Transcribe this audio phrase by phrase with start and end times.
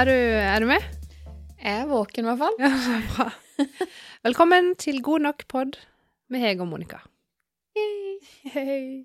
[0.00, 0.80] Er du, er du med?
[1.60, 2.54] Jeg er våken, i hvert fall.
[2.56, 3.26] Ja, så bra.
[4.24, 5.76] Velkommen til God nok pod
[6.32, 7.02] med Hege og Monica.
[8.48, 9.04] Hei.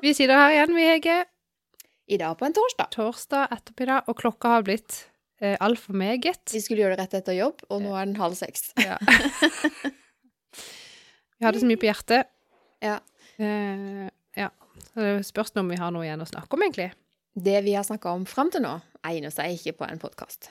[0.00, 1.18] Vi sitter her igjen, vi, Hege.
[2.08, 2.88] I dag på en torsdag.
[2.96, 4.96] Torsdag ettermiddag, og klokka har blitt
[5.44, 6.40] eh, altfor meget.
[6.48, 8.72] Vi skulle gjøre det rett etter jobb, og nå er den halv seks.
[8.80, 8.96] Ja.
[11.36, 12.32] Vi hadde så mye på hjertet.
[12.80, 12.96] Ja.
[13.36, 14.08] Eh,
[14.40, 14.48] ja.
[14.88, 16.94] Så det spørs om vi har noe igjen å snakke om, egentlig.
[17.34, 18.74] Det vi har snakka om fram til nå,
[19.08, 20.50] egner seg ikke på en podkast.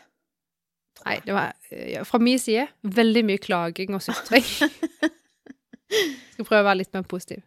[1.05, 4.45] Nei, det var ja, fra min side veldig mye klaging og sutring.
[6.33, 7.43] Skal prøve å være litt mer positiv.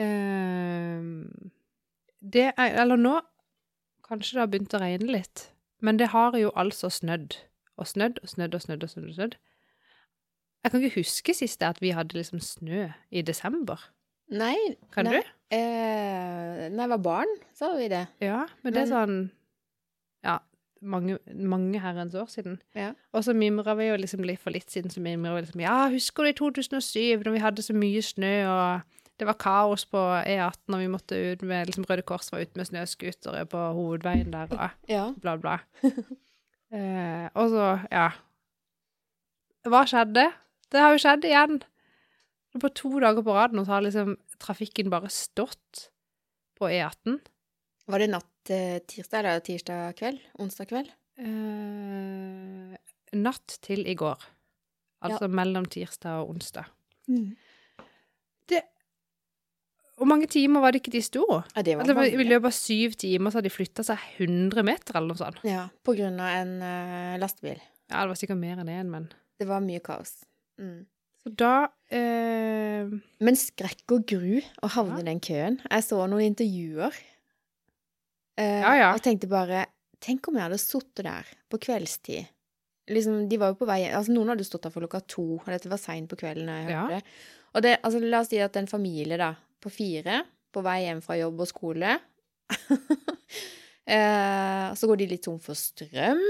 [0.00, 1.28] Uh,
[2.22, 3.18] det er Eller nå
[4.06, 5.46] Kanskje det har begynt å regne litt.
[5.80, 7.36] Men det har jo altså snødd.
[7.80, 9.08] Og snødd og snødd og snødd og snødd.
[9.08, 9.36] og snødd.
[10.62, 13.88] Jeg kan ikke huske sist at vi hadde liksom snø i desember.
[14.32, 14.56] Nei,
[14.92, 15.30] Kan nei, du?
[15.52, 18.06] Eh, når jeg var barn, så hadde vi det.
[18.24, 19.16] Ja, men det er sånn
[20.24, 20.38] Ja,
[20.80, 22.56] mange, mange herrens år siden.
[22.78, 22.92] Ja.
[23.12, 25.88] Og så mimra vi jo liksom litt for litt siden, så mimra vi liksom Ja,
[25.92, 30.00] husker du i 2007, når vi hadde så mye snø, og det var kaos på
[30.24, 34.32] E18, og vi måtte ut med liksom Røde Kors var ute med snøscootere på hovedveien
[34.32, 35.04] der, og Ja.
[35.20, 35.58] bla, bla.
[36.72, 38.08] eh, og så, ja
[39.68, 40.30] Hva skjedde?
[40.72, 41.60] Det har jo skjedd igjen.
[42.60, 45.88] På to dager på rad nå så har liksom trafikken bare stått
[46.58, 47.20] på E E18.
[47.92, 50.20] Var det natt til tirsdag eller tirsdag kveld?
[50.42, 50.92] Onsdag kveld?
[51.22, 52.76] Eh,
[53.18, 54.28] natt til i går.
[55.02, 56.70] Altså mellom tirsdag og onsdag.
[60.02, 61.22] Hvor mange timer var det ikke de sto?
[61.54, 64.64] Ja, det var Altså, I løpet av syv timer så hadde de flytta seg 100
[64.66, 65.42] meter, eller noe sånt.
[65.46, 67.60] Ja, på grunn av en uh, lastebil.
[67.86, 70.24] Ja, det var sikkert mer enn én, men Det var mye kaos.
[70.58, 70.86] Mm.
[71.22, 72.88] Så da eh,
[73.22, 75.02] Men skrekk og gru å havne Ja.
[75.04, 75.60] i den køen.
[75.70, 76.92] Jeg så noen intervjuer.
[78.38, 78.88] eh, Ja, ja.
[78.94, 79.66] Og tenkte bare
[80.02, 82.26] Tenk om jeg hadde sittet der på kveldstid.
[82.90, 85.46] Liksom, de var jo på vei Altså, noen hadde stått der for klokka to, og
[85.46, 86.48] dette var seint på kvelden.
[86.50, 87.02] jeg hørte det.
[87.54, 91.00] Og det, altså, la oss si at en familie, da, på fire, på vei hjem
[91.04, 92.00] fra jobb og skole
[93.86, 96.22] eh, Så går de litt tom for strøm,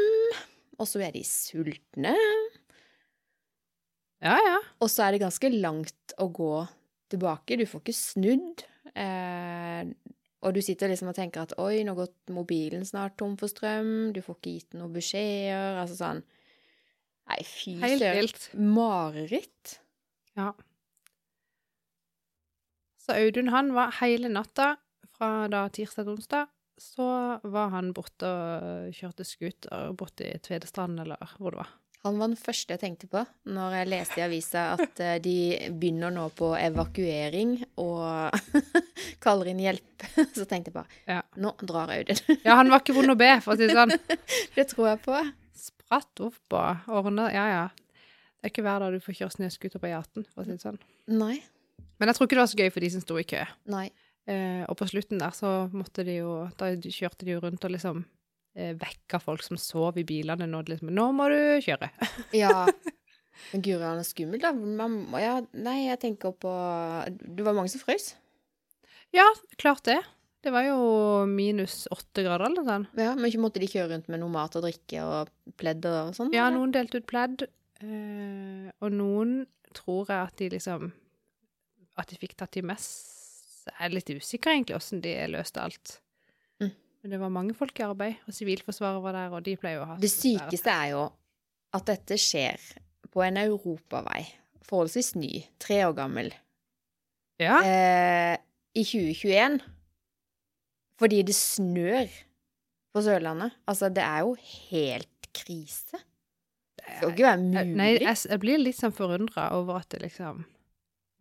[0.78, 2.14] og så er de sultne.
[4.22, 4.58] Ja, ja.
[4.82, 6.54] Og så er det ganske langt å gå
[7.12, 7.58] tilbake.
[7.58, 8.64] Du får ikke snudd.
[8.94, 9.88] Eh,
[10.42, 14.12] og du sitter liksom og tenker at oi, nå går mobilen snart tom for strøm.
[14.14, 15.80] Du får ikke gitt noen beskjeder.
[15.82, 16.22] Altså sånn
[17.30, 18.30] Nei, fy søren.
[18.74, 19.76] Mareritt.
[20.38, 20.50] Ja.
[23.02, 24.74] Så Audun, han var hele natta
[25.14, 26.50] fra da tirsdag til onsdag,
[26.82, 27.06] så
[27.46, 31.72] var han borte og kjørte scooter borte i Tvedestrand, eller hvor det var.
[32.02, 33.20] Han var den første jeg tenkte på
[33.54, 35.34] når jeg leste i avisa at eh, de
[35.70, 38.34] begynner nå på evakuering og
[39.24, 40.06] kaller inn hjelp.
[40.36, 41.20] Så tenkte jeg bare Ja.
[41.38, 42.18] nå drar Audun.
[42.46, 43.94] Ja, han var ikke vond å be, for å si det sånn.
[44.56, 45.20] Det tror jeg på.
[45.62, 47.64] Spratt opp og ordna Ja, ja.
[48.42, 50.64] Det er ikke hver dag du får kjøre snøscooter på E18, for å si det
[50.64, 50.80] sånn.
[51.14, 51.36] Nei.
[52.02, 53.44] Men jeg tror ikke det var så gøy for de som sto i kø.
[53.70, 53.84] Nei.
[54.26, 57.72] Eh, og på slutten der så måtte de jo Da kjørte de jo rundt og
[57.74, 58.02] liksom
[58.56, 60.62] eh, vekka folk som sov i bilene nå.
[60.68, 61.90] Liksom, 'Nå må du kjøre'.
[62.44, 62.66] Ja.
[63.52, 64.52] Men guri han er skummelt, da.
[64.52, 66.50] Man, ja, nei, jeg tenker på
[67.18, 68.12] Det var mange som frøs.
[69.12, 69.24] Ja,
[69.58, 69.98] klart det.
[70.42, 70.78] Det var jo
[71.30, 72.98] minus åtte grader eller noe sånt.
[72.98, 75.30] Ja, men ikke måtte de kjøre rundt med noe mat og drikke og
[75.60, 76.32] pledd og sånn?
[76.34, 77.44] Ja, noen delte ut pledd,
[77.78, 79.44] eh, og noen
[79.76, 80.90] tror jeg at de liksom
[81.96, 86.01] At de fikk tatt de mest Jeg er litt usikker egentlig åssen de løste alt.
[87.02, 89.84] Men det var mange folk i arbeid, og Sivilforsvaret var der, og de pleier jo
[89.86, 91.02] å ha Det sykeste er jo
[91.74, 92.62] at dette skjer
[93.12, 94.22] på en europavei,
[94.68, 96.30] forholdsvis ny, tre år gammel,
[97.42, 97.58] Ja.
[97.66, 98.36] eh,
[98.78, 99.58] i 2021.
[101.00, 102.06] Fordi det snør
[102.94, 103.52] på Sørlandet.
[103.66, 104.36] Altså, det er jo
[104.70, 105.98] helt krise.
[106.78, 107.76] Det skal ikke være mulig.
[107.76, 110.44] Nei, jeg, jeg blir litt sånn forundra over at det liksom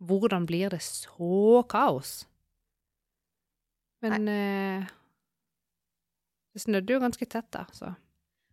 [0.02, 2.24] Hvordan blir det så kaos?
[4.02, 4.88] Men eh,
[6.52, 7.94] det snødde jo ganske tett der, så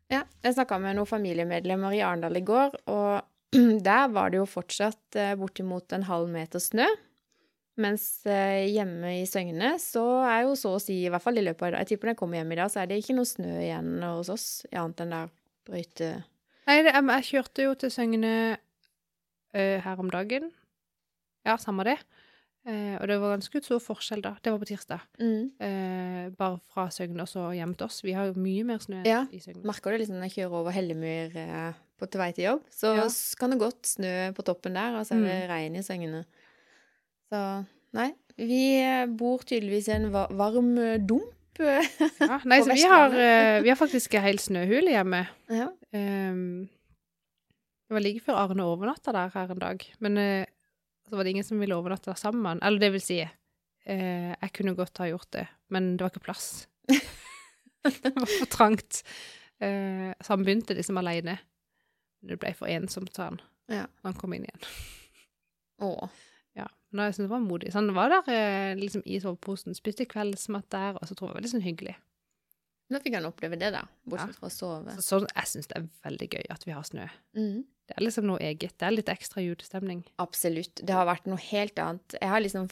[0.09, 3.21] Ja, jeg snakka med noen familiemedlemmer i Arendal i går, og
[3.89, 6.87] der var det jo fortsatt eh, bortimot en halv meter snø.
[7.79, 11.45] Mens eh, hjemme i Søgne så er jo så å si, i hvert fall i
[11.45, 13.29] løpet av Jeg tipper når jeg kommer hjem i dag, så er det ikke noe
[13.29, 15.31] snø igjen hos oss, annet enn der
[15.69, 16.09] brøyte...
[16.69, 18.33] Nei, det, jeg, jeg kjørte jo til Søgne
[19.53, 20.49] eh, her om dagen.
[21.47, 21.99] Ja, samme det.
[22.67, 24.33] Eh, og det var ganske stor forskjell da.
[24.43, 24.99] Det var på tirsdag.
[25.19, 25.45] Mm.
[25.63, 28.01] Eh, bare fra Søgne og så hjem til oss.
[28.03, 29.63] Vi har jo mye mer snø Ja, i Søgne.
[29.65, 32.93] Merker du liksom når jeg kjører over Hellemyr eh, på til vei til jobb, så
[32.97, 33.07] Ja.
[33.39, 35.49] kan det godt snø på toppen der, og så er det Mm.
[35.53, 36.25] regn i Søgne.
[37.31, 42.83] Så nei, vi eh, bor tydeligvis i en varm eh, dump Ja, nei, så vi
[42.87, 45.27] har, eh, vi har faktisk ei hel snøhule hjemme.
[45.49, 45.67] Ja.
[45.91, 46.69] Ehm,
[47.89, 50.45] det var like før Arne overnatta der her en dag, men eh,
[51.09, 52.61] så var det ingen som ville overnatte sammen.
[52.63, 56.25] Eller det vil si, eh, jeg kunne godt ha gjort det, men det var ikke
[56.29, 56.67] plass.
[56.89, 59.03] det var for trangt.
[59.59, 61.37] Eh, så han begynte liksom aleine.
[62.21, 63.41] Det ble for ensomt, sa han,
[63.71, 63.85] Ja.
[64.03, 64.67] når han kom inn igjen.
[65.85, 66.09] Å.
[66.57, 67.71] Ja, men jeg synes det var modig.
[67.71, 71.33] Så han var der eh, liksom i soveposen, spiste kveldsmat der, og så tror jeg
[71.33, 71.95] det var litt sånn hyggelig.
[72.89, 73.83] Nå fikk han oppleve det, da.
[74.09, 74.95] Bortsett fra å sove.
[74.97, 77.05] Så, så, jeg syns det er veldig gøy at vi har snø.
[77.37, 77.59] Mhm.
[77.89, 78.75] Det er liksom noe eget.
[78.77, 80.03] Det er litt ekstra julestemning.
[80.21, 80.81] Absolutt.
[80.85, 82.15] Det har vært noe helt annet.
[82.21, 82.67] Jeg har liksom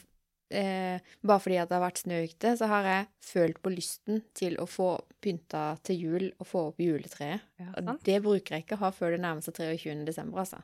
[0.54, 4.56] eh, Bare fordi det har vært snø ute, så har jeg følt på lysten til
[4.62, 4.92] å få
[5.24, 7.42] pynta til jul og få opp juletreet.
[7.60, 10.04] Ja, Og det bruker jeg ikke å ha før det nærmer seg 23.
[10.08, 10.62] desember, altså.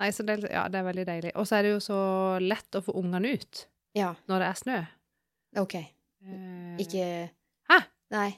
[0.00, 1.32] Nei, så det, ja, det er veldig deilig.
[1.36, 2.00] Og så er det jo så
[2.40, 4.76] lett å få ungene ut Ja, når det er snø.
[5.60, 5.74] OK.
[5.80, 7.04] Eh, Ikke
[7.70, 7.78] Hæ?
[8.14, 8.30] Nei.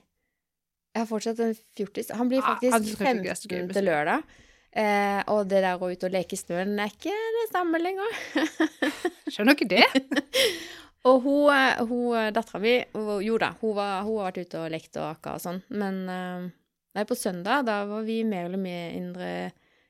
[0.93, 2.11] Jeg har fortsatt en fjortis.
[2.13, 4.27] Han blir Ah, faktisk gøy 15 til lørdag.
[4.73, 8.15] Eh, og det der å ut og leke i snøen er ikke det samme lenger.
[9.33, 9.85] Skjønner ikke det.
[11.11, 12.77] Og hun, eh, hun dattera mi
[13.27, 15.99] Jo da, hun, var, hun har vært ute og lekt og aka og sånn, men
[16.07, 16.45] eh,
[16.93, 19.29] Nei, på søndag, da var vi mer eller mindre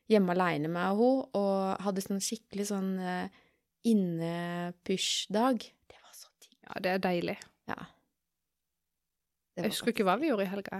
[0.08, 2.92] hjemme aleine med henne, og hadde sånn skikkelig sånn
[3.90, 5.66] innepysjdag.
[5.90, 6.54] Det var så digg.
[6.62, 7.34] Ja, det er deilig.
[7.66, 7.80] Ja.
[9.58, 10.78] Jeg husker ikke hva vi gjorde i helga.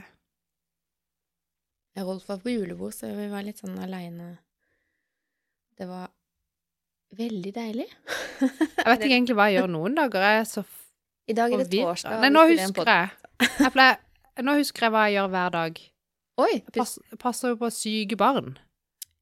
[1.97, 2.07] Jeg.
[2.07, 4.31] Rolf var på julebord, så vi var litt sånn aleine.
[5.79, 6.11] Det var
[7.17, 7.89] veldig deilig.
[8.41, 10.25] Jeg vet ikke egentlig hva jeg gjør noen dager.
[10.25, 10.65] Jeg er så
[11.31, 12.21] I dag er det torsdag.
[12.25, 13.11] Nei, nå husker jeg.
[13.61, 13.99] jeg pleier,
[14.43, 15.83] nå husker jeg hva jeg gjør hver dag.
[16.43, 16.53] Oi!
[16.59, 18.55] Jeg pass, passer jo på syke barn.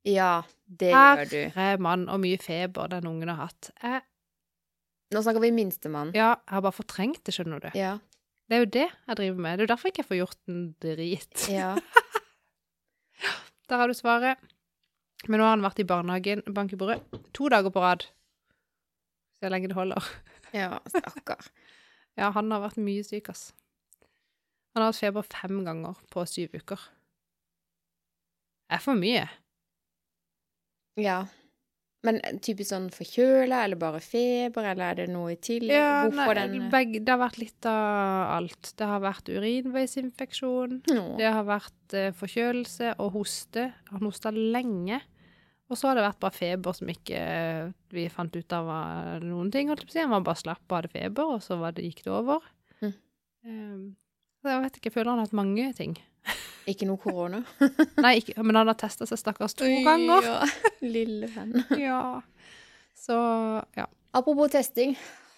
[0.07, 1.41] Ja, det gjør du.
[1.57, 3.73] Herre mann, og mye feber den ungen har hatt.
[3.83, 4.05] Jeg,
[5.11, 6.13] Nå snakker vi minstemann.
[6.15, 7.69] ja, jeg har bare fortrengt det, skjønner du.
[7.75, 7.97] Ja.
[8.47, 9.59] Det er jo det jeg driver med.
[9.59, 11.49] Det er jo derfor jeg ikke får gjort en drit.
[11.51, 11.73] ja.
[13.71, 14.39] Der har du svaret.
[15.29, 17.03] Men nå har han vært i barnehagen, bank i bordet,
[17.37, 18.07] to dager på rad.
[19.41, 20.05] Hvor lenge det holder.
[20.51, 21.45] Ja, stakkar.
[22.19, 23.53] Ja, han har vært mye syk, ass.
[24.75, 26.89] Han har hatt feber fem ganger på syv uker.
[28.67, 29.29] Det er for mye.
[30.99, 31.21] Ja.
[32.07, 35.77] Men typisk sånn forkjøla, eller bare feber, eller er det noe tillegg?
[35.77, 38.71] Ja, nei, den begge, det har vært litt av alt.
[38.81, 41.05] Det har vært urinveisinfeksjon, no.
[41.21, 43.67] det har vært uh, forkjølelse og hoste.
[43.93, 45.03] Han hosta lenge.
[45.71, 49.27] Og så har det vært bare feber som ikke uh, vi fant ut av var
[49.27, 49.69] noen ting.
[49.69, 50.05] holdt jeg på å si.
[50.07, 52.49] Han var bare slapp og hadde feber, og så var det, gikk det over.
[52.81, 52.95] Mm.
[53.45, 53.85] Um,
[54.41, 56.01] så jeg vet ikke, jeg føler han har hatt mange ting.
[56.71, 57.41] Ikke noe korona?
[58.05, 60.27] Nei, ikke, men han har testa seg stakkars to ganger.
[60.27, 60.43] Ja,
[60.97, 61.65] lille venn.
[61.81, 62.21] Ja.
[63.01, 63.17] Så
[63.77, 63.87] ja.
[64.13, 64.97] Apropos testing.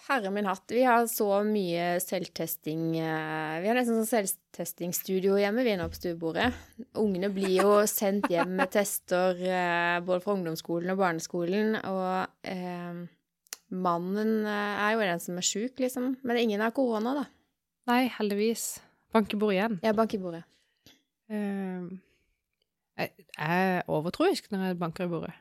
[0.08, 5.62] Herre min hatt, vi har så mye selvtesting eh, Vi har nesten sånn selvtestingsstudio hjemme,
[5.62, 6.49] vi nå på stuebordet.
[6.99, 13.05] Ungene blir jo sendt hjem med tester eh, både fra ungdomsskolen og barneskolen, og eh,
[13.70, 16.17] mannen eh, er jo den som er sjuk, liksom.
[16.26, 17.28] Men ingen har korona, da.
[17.93, 18.73] Nei, heldigvis.
[19.14, 19.78] Bankebord igjen.
[19.87, 20.19] Ja, bankebordet.
[20.19, 20.51] i bordet.
[21.31, 22.01] Um,
[22.99, 25.33] jeg, er overtroisk når jeg banker i bordet.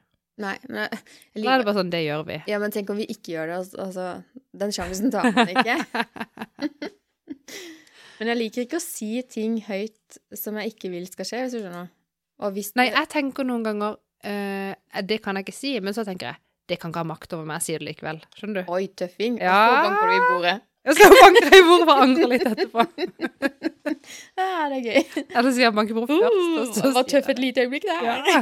[0.42, 1.00] Nei, men jeg,
[1.35, 2.38] jeg Da er det bare sånn, det gjør vi.
[2.50, 4.06] Ja, men tenk om vi ikke gjør det, altså- altså
[4.64, 5.76] Den sjansen tar man ikke.
[8.21, 11.56] Men jeg liker ikke å si ting høyt som jeg ikke vil skal skje, hvis
[11.56, 11.88] du skjønner.
[12.45, 16.06] Og hvis Nei, jeg tenker noen ganger uh, Det kan jeg ikke si, men så
[16.06, 18.19] tenker jeg det kan ikke ha makt over meg, jeg sier det likevel.
[18.38, 18.69] Skjønner du?
[18.71, 19.33] Oi, tøffing.
[19.42, 19.56] Og Ja.
[19.59, 20.54] så banker du i bordet.
[20.81, 22.85] Jeg skal banke i bordet og angre litt etterpå.
[24.40, 25.23] Ja, det er gøy.
[25.38, 26.78] Eller sier jeg banke i bordet først.
[26.80, 28.02] så Det var tøff et lite øyeblikk der.
[28.07, 28.42] Ja.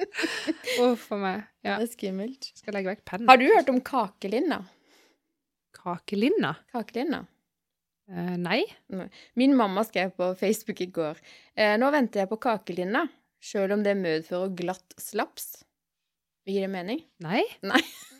[0.86, 1.42] Uff a meg.
[1.62, 2.48] Ja, Det er skummelt.
[2.56, 3.28] skal legge vekk pennen.
[3.30, 4.60] Har du hørt om kakelinna?
[5.76, 6.54] Kakelinna?
[6.72, 7.22] Kakelinna?
[8.10, 8.62] Uh, nei.
[9.38, 11.20] Min mamma skrev på Facebook i går.
[11.60, 13.04] uh, nå venter jeg på kakelinna,
[13.44, 15.60] sjøl om det medfører glatt slaps.
[16.48, 17.04] Gir det mening?
[17.22, 17.44] Nei?
[17.62, 18.19] Gir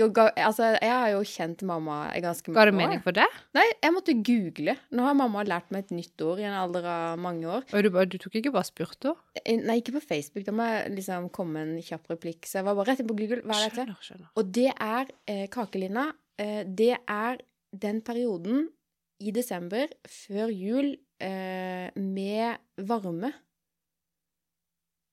[0.00, 3.26] jo altså, jeg har jo kjent mamma i ganske mange Ga det mening for det?
[3.56, 4.74] Nei, jeg måtte google.
[4.94, 7.66] Nå har mamma lært meg et nytt ord i en alder av mange år.
[7.70, 9.14] Og du, du tok ikke bare spurt da?
[9.46, 10.46] Nei, ikke på Facebook.
[10.48, 12.48] Da må jeg liksom komme en kjapp replikk.
[12.48, 13.42] Så jeg var bare rett inn på Google.
[13.44, 13.84] Hva er dette?
[13.84, 14.32] Skjønner, skjønner.
[14.40, 16.08] Og det er eh, kakelina.
[16.40, 18.66] Eh, det er den perioden
[19.20, 23.32] i desember før jul eh, med varme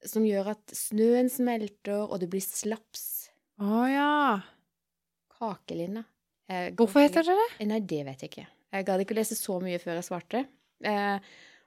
[0.05, 3.26] som gjør at snøen smelter, og det blir slaps.
[3.63, 4.11] Å ja.
[5.39, 6.03] Kakelinna.
[6.49, 7.67] Eh, Hvorfor heter det det?
[7.67, 8.47] Nei, det vet jeg ikke.
[8.77, 10.43] Jeg gadd ikke å lese så mye før jeg svarte.
[10.85, 11.19] Eh,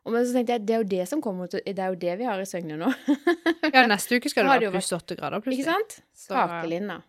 [0.07, 1.99] og men så tenkte jeg, det er jo det som kommer til Det er jo
[2.01, 2.89] det vi har i Søgne nå.
[3.75, 5.65] Ja, neste uke skal det være pluss åtte grader plutselig.
[5.67, 5.99] Ikke sant?
[6.17, 7.01] Så- Kakelinna.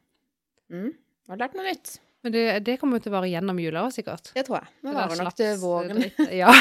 [0.72, 0.90] Mm.
[1.32, 1.94] Har lært noe nytt.
[2.22, 4.30] Men det, det kommer jo til å vare gjennom jula også, sikkert.
[4.36, 4.74] Det tror jeg.
[4.86, 6.04] Nå varer nok til våren.
[6.42, 6.52] Ja.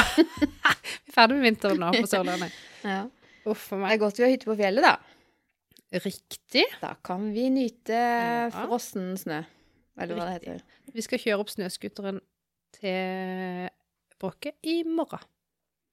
[1.11, 2.55] Vi er ferdig med vinteren nå på Sørlandet.
[2.87, 3.01] Ja.
[3.51, 4.95] Uff a Det er godt vi har hytte på fjellet, da.
[5.91, 6.65] Riktig.
[6.81, 7.97] Da kan vi nyte
[8.55, 9.41] frossen snø.
[9.99, 10.61] Eller hva det heter.
[10.95, 12.21] Vi skal kjøre opp snøscooteren
[12.77, 13.69] til
[14.21, 15.23] Bråke i morgen.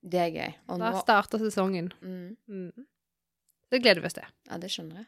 [0.09, 0.53] Det er gøy.
[0.71, 1.91] Og Da nå starter sesongen.
[2.01, 2.87] mm, Mm.
[3.71, 4.25] Det gleder vi oss til.
[4.49, 5.07] Ja, det skjønner jeg.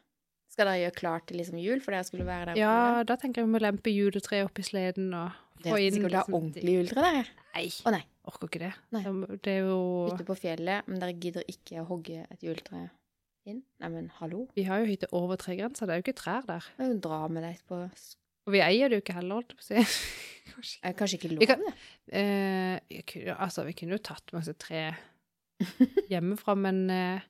[0.50, 2.56] Skal dere gjøre klart til liksom jul, for dere skulle være der?
[2.58, 5.30] Ja, da tenker jeg vi må lempe juletreet opp i sleden og
[5.62, 7.26] Dere få inn sikkert ha liksom- ordentlig juletre, dere.
[7.54, 8.04] Nei, Å nei.
[8.26, 8.72] orker ikke det.
[8.90, 9.02] Nei.
[9.38, 12.90] Det er jo Hytte på fjellet, men dere gidder ikke å hogge et juletre
[13.48, 13.62] inn?
[13.80, 14.46] Neimen, hallo?
[14.56, 16.66] Vi har jo hytte over tregrensa, det er jo ikke trær der.
[16.76, 19.54] Det er jo dra med det på Og vi eier det jo ikke heller, holdt
[19.54, 20.00] jeg på å si.
[20.50, 20.78] Kanskje.
[20.82, 21.74] eh, Kanskje ikke lov, kan- det?
[22.20, 24.84] Eh, kunne, altså, vi kunne jo tatt masse tre
[26.12, 27.26] hjemmefra, men eh,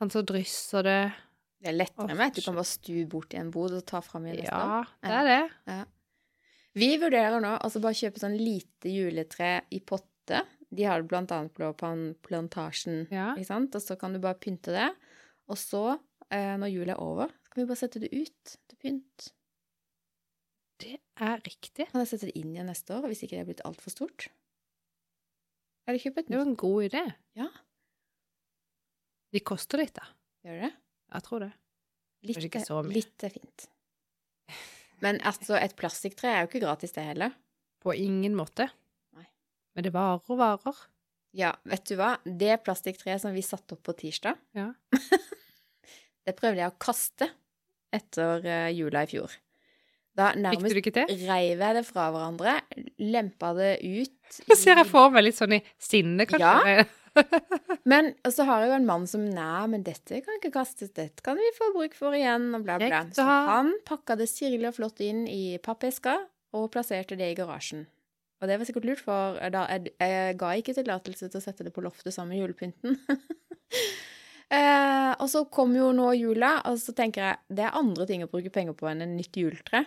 [0.00, 0.98] sånn så drysser det
[1.60, 4.00] Det er lettere med at du kan bare stue bort i en bod og ta
[4.04, 4.48] fram i neste.
[4.52, 5.28] Ja, det er
[5.66, 5.80] det.
[6.80, 10.44] Vi vurderer nå altså bare kjøpe sånn lite juletre i potte.
[10.70, 11.66] De har det blant annet på
[12.22, 13.32] plantasjen, Ja.
[13.34, 13.74] ikke sant?
[13.74, 14.86] Og så kan du bare pynte det.
[15.50, 15.82] Og så,
[16.30, 19.30] eh, når jula er over, kan vi bare sette det ut til pynt.
[20.80, 21.88] Det er riktig.
[21.90, 24.28] Kan jeg sette det inn igjen neste år, hvis ikke det er blitt altfor stort?
[25.88, 27.02] Eller kjøpe et Det er jo en god idé.
[27.36, 27.48] Ja.
[29.34, 30.06] De koster litt, da.
[30.46, 30.70] Gjør det?
[31.10, 31.50] Jeg tror det.
[32.22, 33.66] Litt, det er- litt er fint.
[35.00, 37.34] Men altså, et plastikktre er jo ikke gratis, det heller.
[37.80, 38.70] På ingen måte.
[39.16, 39.26] Nei.
[39.74, 40.76] Men det varer og varer.
[41.36, 42.16] Ja, vet du hva?
[42.24, 44.72] Det plastikktreet som vi satte opp på tirsdag, Ja.
[46.26, 47.28] det prøvde jeg å kaste
[47.94, 49.32] etter eh, jula i fjor.
[50.18, 50.74] Da nærmest
[51.22, 52.56] reiv jeg det fra hverandre,
[52.98, 56.74] lempa det ut Nå ser jeg i- for meg litt sånn i sinne, kanskje.
[56.80, 56.88] Ja.
[57.90, 61.24] Men så har jeg jo en mann som Nei, men dette kan ikke kastes, dette
[61.26, 63.00] kan vi få bruk for igjen, og bla, bla.
[63.16, 66.20] Så han pakka det sirlig og flott inn i pappeska
[66.54, 67.82] og plasserte det i garasjen.
[68.40, 71.66] Og det var sikkert lurt, for da, jeg, jeg ga ikke tillatelse til å sette
[71.66, 72.96] det på loftet sammen med julepynten.
[74.56, 78.24] eh, og så kom jo nå jula, og så tenker jeg det er andre ting
[78.24, 79.84] å bruke penger på enn en nytt juletre.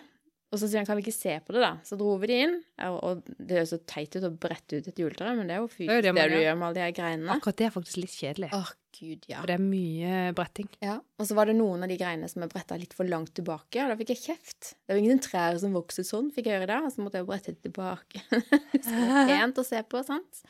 [0.52, 1.72] Og så sier han kan vi ikke se på det, da?
[1.82, 2.52] Så dro vi de inn.
[2.86, 5.56] Og, og det er jo så teit ut å brette ut et juletre, men det
[5.56, 6.56] er jo Det fysisk det det, man du gjør.
[6.60, 7.34] med alle de her greinene.
[7.34, 8.50] Akkurat det er faktisk litt kjedelig.
[8.54, 8.70] Åh,
[9.00, 9.40] gud, ja.
[9.40, 10.68] For det er mye bretting.
[10.84, 10.98] ja.
[11.18, 13.82] Og så var det noen av de greiene som er bretta litt for langt tilbake,
[13.82, 14.74] og da fikk jeg kjeft.
[14.86, 17.26] Det jo ingen trær som vokser sånn, fikk jeg høre da, og så måtte jeg
[17.32, 18.22] brette det tilbake.
[18.86, 20.44] så pent å se på, sant?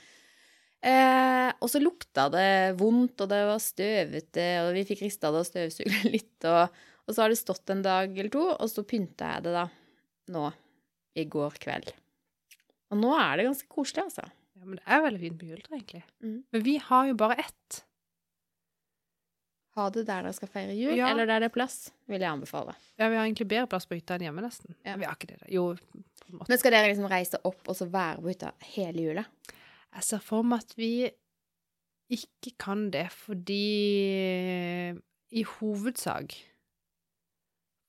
[0.84, 5.40] Eh, og så lukta det vondt, og det var støvete, og vi fikk rista det
[5.40, 6.76] og støvsugd litt, og,
[7.08, 9.64] og så har det stått en dag eller to, og så pynta jeg det da,
[10.33, 10.52] nå,
[11.19, 11.90] i går kveld.
[12.93, 14.25] Og nå er det ganske koselig, altså.
[14.54, 16.02] Ja, men det er veldig fint på juletre, egentlig.
[16.23, 16.38] Mm.
[16.54, 17.81] Men vi har jo bare ett.
[19.75, 21.09] Ha det der dere skal feire jul, Ja.
[21.11, 22.76] eller der det er plass, vil jeg anbefale.
[22.97, 24.76] Ja, vi har egentlig bedre plass på hytta enn hjemme, nesten.
[24.87, 24.95] Ja.
[24.97, 25.47] Vi har ikke det, da.
[25.50, 26.49] Jo, på en måte.
[26.49, 29.25] Men skal dere liksom reise opp og så være på hytta hele jula?
[29.95, 31.11] Jeg ser for meg at vi
[32.14, 34.95] ikke kan det, fordi
[35.35, 36.37] I hovedsak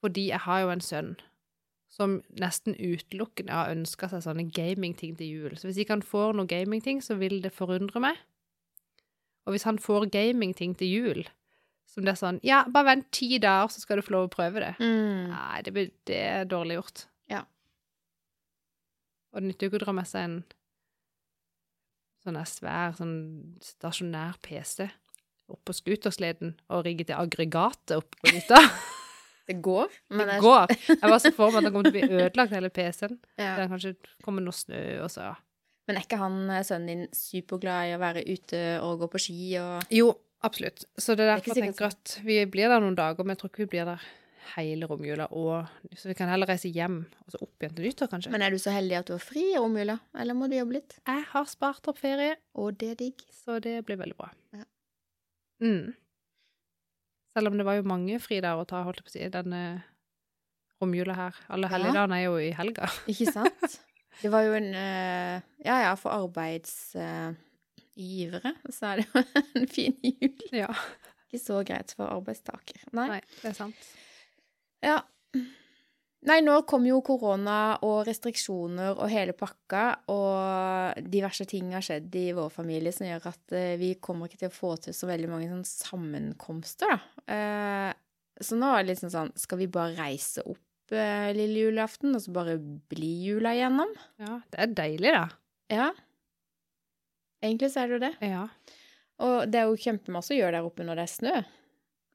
[0.01, 1.15] fordi jeg har jo en sønn
[1.96, 5.54] som nesten utelukkende har ønska seg sånne gamingting til jul.
[5.56, 8.20] Så hvis ikke han får noen gamingting, så vil det forundre meg.
[9.48, 11.22] Og hvis han får gamingting til jul,
[11.88, 14.34] som det er sånn Ja, bare vent ti dager, så skal du få lov å
[14.34, 14.74] prøve det.
[14.84, 15.30] Mm.
[15.32, 17.06] Nei, det, blir- det er dårlig gjort.
[17.32, 17.44] Ja.
[19.32, 20.38] Og det nytter jo ikke å dra med seg en
[22.25, 23.16] sånn svær, sånn
[23.64, 24.90] stasjonær PC
[25.54, 28.60] opp på scootersleden og rigge til aggregatet opp på hytta.
[29.46, 30.72] Det går, men Det går.
[30.90, 33.18] Jeg var så for meg at den kommer til å bli ødelagt, hele PC-en.
[33.38, 33.56] ja.
[33.60, 35.32] Det kanskje kommer noe snø, og så
[35.88, 39.22] Men er ikke han eh, sønnen din superglad i å være ute og gå på
[39.28, 40.12] ski og Jo,
[40.42, 40.88] absolutt.
[40.98, 43.36] Så det er derfor det derfor jeg tenker at vi blir der noen dager, men
[43.36, 44.08] jeg tror ikke vi blir der
[44.56, 45.25] hele romjula.
[45.34, 45.66] Og,
[45.98, 48.32] så vi kan heller reise hjem og så opp igjen til nyttår, kanskje.
[48.34, 50.80] Men er du så heldig at du har fri i romjula, eller må du jobbe
[50.80, 50.98] litt?
[51.06, 53.22] jeg har spart opp ferie, Og det er digg.
[53.34, 54.32] så det blir veldig bra.
[54.58, 54.66] Ja.
[55.62, 55.94] Mm.
[57.36, 59.62] Selv om det var jo mange fridager å ta, holdt jeg på å si, denne
[60.82, 61.34] romjula her.
[61.51, 62.86] Alle helligdagene er jo i helga.
[63.12, 63.70] Ikke sant?
[64.15, 69.13] Det var jo en uh, Ja ja, for arbeidsgivere så er det jo
[69.60, 70.39] en fin jul.
[70.56, 70.72] Ja.
[71.27, 72.80] Ikke så greit for arbeidstaker.
[72.96, 73.10] Nei.
[73.12, 73.75] Nei, det er sant.
[74.80, 75.04] Ja.
[76.25, 82.15] Nei, nå kom jo korona og restriksjoner og hele pakka, og diverse ting har skjedd
[82.17, 85.10] i vår familie som gjør at eh, vi kommer ikke til å få til så
[85.10, 87.36] veldig mange sånn sammenkomster, da.
[87.36, 87.91] Eh,
[88.41, 92.24] så nå er det litt sånn Skal vi bare reise opp eh, lille julaften, og
[92.25, 93.94] så bare bli jula igjennom?
[94.22, 95.27] Ja, det er deilig, da.
[95.72, 95.91] Ja.
[97.46, 98.12] Egentlig så er det jo det.
[98.25, 98.48] Ja.
[99.25, 101.38] Og det er jo kjempemasse å gjøre der oppe når det er snø.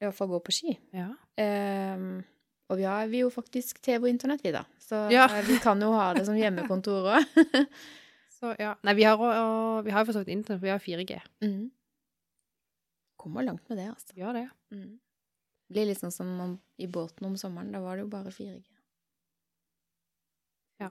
[0.00, 0.74] I hvert fall gå på ski.
[0.96, 1.12] Ja.
[1.40, 2.22] Ehm,
[2.70, 4.64] Og vi har vi jo faktisk TV og internett, vi, da.
[4.80, 5.26] Så Ja.
[5.26, 7.24] eh, vi kan jo ha det som hjemmekontor òg.
[8.40, 8.70] Så ja.
[8.86, 11.18] Nei, vi har, og, vi har jo for så vidt internett, vi har 4G.
[11.44, 11.70] mm.
[13.20, 14.14] Kommer langt med det, altså.
[14.16, 14.46] Gjør det.
[14.72, 14.94] Mm.
[15.68, 17.68] Det blir litt sånn som om, i båten om sommeren.
[17.74, 18.62] Da var det jo bare 4G.
[20.80, 20.88] Ja.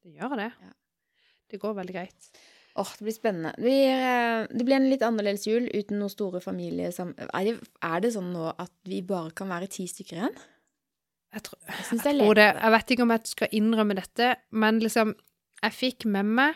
[0.00, 0.48] Det gjør det.
[0.64, 0.72] Ja.
[1.50, 2.30] Det går veldig greit.
[2.80, 3.52] Åh, det blir spennende.
[3.58, 7.12] Det blir, eh, det blir en litt annerledes jul uten noen store familiesam...
[7.34, 10.38] Er det, er det sånn nå at vi bare kan være ti stykker igjen?
[11.30, 12.46] Jeg tror, Jeg jeg, tror det.
[12.58, 15.14] Jeg vet ikke om jeg skal innrømme dette, men liksom
[15.62, 16.54] Jeg fikk med meg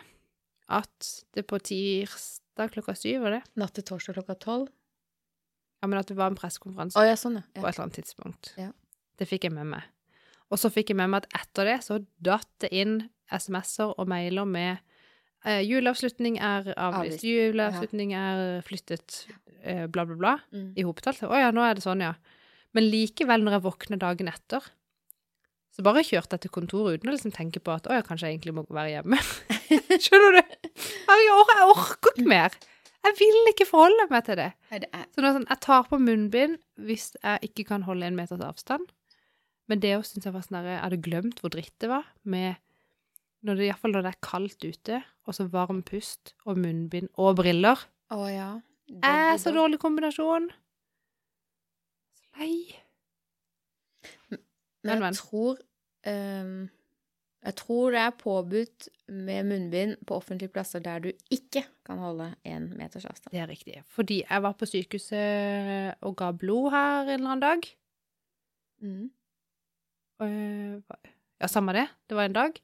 [0.67, 3.41] at det på tirsdag klokka syv, var det?
[3.61, 4.71] Natt til torsdag klokka tolv?
[5.83, 8.49] Ja, men at det var en pressekonferanse oh, ja, sånn, på et eller annet tidspunkt.
[8.57, 8.71] Ja.
[9.19, 9.85] Det fikk jeg med meg.
[10.49, 12.95] Og så fikk jeg med meg at etter det så datt det inn
[13.29, 14.81] SMS-er og mailer med
[15.45, 19.19] eh, juleavslutning er avlyst, juleavslutning er flyttet,
[19.61, 20.71] eh, bla, bla, bla, Mm.
[20.77, 21.21] i hopetall.
[21.29, 22.15] Å ja, nå er det sånn, ja.
[22.75, 24.65] Men likevel, når jeg våkner dagen etter,
[25.75, 28.29] så bare kjørte jeg til kontoret uten å liksom tenke på at å ja, kanskje
[28.29, 29.19] jeg egentlig må være hjemme.
[30.05, 30.41] Skjønner du?
[30.79, 32.55] Jeg, or jeg orker ikke mer.
[33.05, 34.51] Jeg vil ikke forholde meg til det.
[34.71, 36.55] Nei, det er Så det er sånn, jeg tar på munnbind
[36.87, 38.87] hvis jeg ikke kan holde en meters avstand.
[39.69, 42.07] Men det òg syns jeg var sånn der, Jeg hadde glemt hvor dritt det var
[42.23, 42.61] med
[43.45, 47.35] når det, Iallfall når det er kaldt ute, og så varm pust og munnbind og
[47.37, 47.83] briller.
[48.09, 48.47] Å ja.
[49.05, 50.47] Er så dårlig kombinasjon.
[52.35, 52.47] Så.
[54.85, 55.57] Men jeg tror
[56.07, 56.69] um,
[57.45, 62.31] Jeg tror det er påbudt med munnbind på offentlige plasser der du ikke kan holde
[62.41, 63.31] én meters avstand.
[63.31, 63.83] Det er riktig.
[63.85, 67.67] Fordi jeg var på sykehuset og ga blod her en eller annen dag.
[68.81, 69.11] Mm.
[70.21, 70.81] Øh,
[71.41, 71.85] ja, samme det.
[72.09, 72.57] Det var en dag.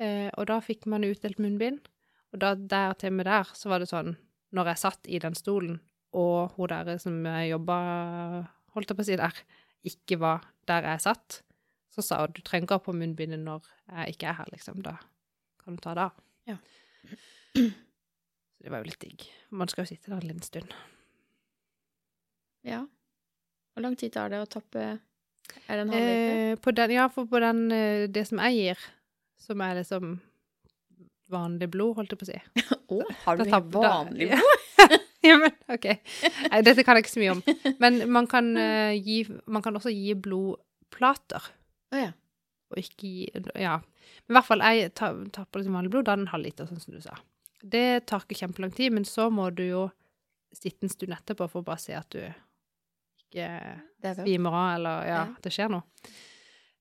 [0.00, 1.84] Eh, og da fikk man utdelt munnbind.
[2.32, 4.16] Og da der til med der, så var det sånn
[4.54, 5.80] Når jeg satt i den stolen,
[6.14, 7.78] og hun der som jobba,
[8.74, 9.40] holdt jeg på å si der,
[9.84, 11.40] ikke var der jeg satt,
[11.94, 14.82] så sa hun du trenger ikke ha på munnbindet når jeg ikke er her, liksom.
[14.84, 14.96] Da
[15.62, 16.18] kan du ta det av.
[16.50, 16.58] Ja.
[17.54, 19.24] Så det var jo litt digg.
[19.54, 20.74] Man skal jo sitte der en liten stund.
[22.64, 22.82] Ja.
[23.74, 26.84] Hvor lang tid tar det å tappe Er det en halvliter?
[26.86, 28.84] Eh, ja, for på den, eh, det som jeg gir,
[29.44, 30.14] som er liksom
[31.30, 32.40] vanlig blod, holdt jeg på å si.
[32.94, 34.40] Å, har du Da vanlig ja.
[35.28, 35.86] ja, men OK.
[36.50, 37.42] Nei, dette kan jeg ikke så mye om.
[37.82, 41.50] Men man kan, uh, gi, man kan også gi blodplater,
[41.94, 42.12] Å ja.
[42.72, 43.28] og ikke gi
[43.60, 43.78] Ja.
[44.26, 46.80] Men i hvert fall, jeg ta- tapper litt vanlig blod, da en halv liter, sånn
[46.82, 47.16] som du sa.
[47.64, 49.84] Det tar ikke kjempelang tid, men så må du jo
[50.54, 52.20] sitte en stund etterpå for å bare se at du
[53.24, 55.22] ikke er svimer av, eller ja, Ja.
[55.34, 55.82] at det skjer noe.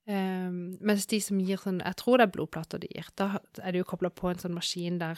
[0.04, 3.08] Um, mens de som gir sånn Jeg tror det er blodplater de gir.
[3.16, 5.16] Da er det jo kobla på en sånn maskin der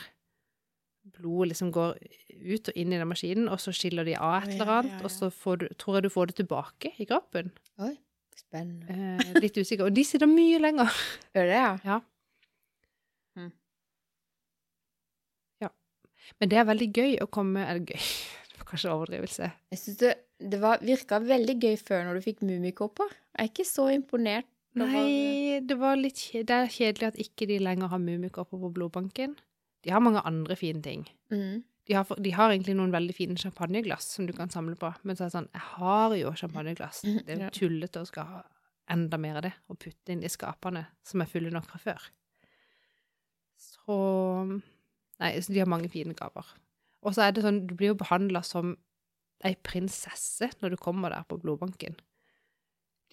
[1.13, 1.97] blodet liksom går
[2.45, 4.99] ut og inn i den maskinen, og så skiller de av et eller annet, ja,
[4.99, 5.05] ja.
[5.05, 7.51] og så får du, tror jeg du får det tilbake i kroppen.
[7.85, 7.93] Oi,
[8.39, 8.97] spennende.
[9.19, 9.87] Eh, litt usikker.
[9.87, 10.99] Og de sitter mye lenger.
[11.35, 11.71] Gjør det, ja?
[11.91, 12.01] Ja.
[13.35, 13.51] Mm.
[15.63, 15.69] Ja.
[16.39, 18.05] Men det er veldig gøy å komme Er det gøy?
[18.55, 19.47] Det var kanskje overdrivelse.
[19.73, 23.11] Jeg synes det, det var, virka veldig gøy før når du fikk mummikopper.
[23.35, 24.47] Jeg er ikke så imponert.
[24.79, 29.35] Nei, det var litt Det er kjedelig at ikke de lenger har mummikopper på blodbanken.
[29.85, 31.05] De har mange andre fine ting.
[31.31, 31.63] Mm.
[31.85, 34.89] De har, de har egentlig noen veldig fine champagneglass som du kan samle på.
[35.05, 37.03] Men så er det sånn, jeg har jo champagneglass.
[37.05, 38.43] Det er jo tullete å skal ha
[38.91, 42.07] enda mer av det, og putte inn i skapene som er fulle nok fra før.
[43.61, 43.99] Så
[45.15, 46.47] Nei, så de har mange fine gaver.
[47.05, 48.73] Og så er det sånn, du blir jo behandla som
[49.45, 51.95] ei prinsesse når du kommer der på blodbanken.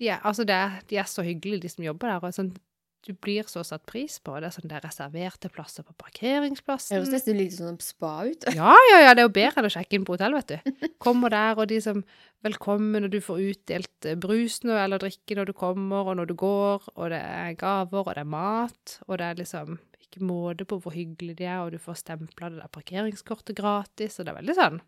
[0.00, 0.58] De er, altså det
[0.90, 2.24] de er så hyggelige, de som jobber der.
[2.24, 2.54] og sånn,
[3.03, 4.37] Du blir så satt pris på.
[4.38, 6.95] Det er sånn, det er reserverte plasser på parkeringsplassen.
[6.95, 8.47] Høres nesten litt sånn spa ut.
[8.55, 10.77] Ja, ja, ja, det er jo bedre enn å sjekke inn på hotell, vet du.
[11.03, 12.05] Kommer der, og de som
[12.47, 16.31] velkommen, og du får utdelt brusen brus nå, eller drikke når du kommer, og når
[16.31, 20.25] du går, og det er gaver, og det er mat, og det er liksom ikke
[20.29, 24.27] måte på hvor hyggelig de er, og du får stempla det der parkeringskortet gratis, og
[24.27, 24.81] det er veldig sånn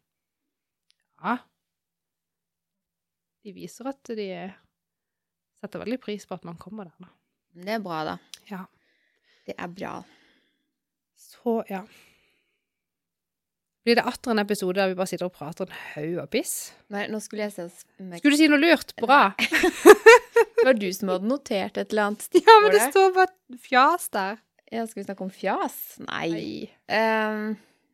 [1.24, 1.36] Ja.
[3.44, 4.28] De viser at de
[5.60, 7.12] setter veldig pris på at man kommer der, da.
[7.54, 8.16] Det er bra, da.
[8.50, 8.64] Ja.
[9.46, 9.92] Det er bra.
[11.16, 11.82] Så, ja.
[13.84, 16.54] Blir det atter en episode der vi bare sitter og prater en haug av piss?
[16.94, 17.66] Nei, nå skulle jeg se
[18.00, 18.94] om jeg- Skulle du si noe lurt?
[18.96, 19.34] Bra.
[20.64, 23.58] Det var du som hadde notert et eller annet Ja, men det stikkord står bare
[23.60, 24.38] fjas der.
[24.72, 25.74] Ja, skal vi snakke om fjas?
[26.00, 26.28] Nei.
[26.32, 26.70] Nei.
[26.88, 27.42] um,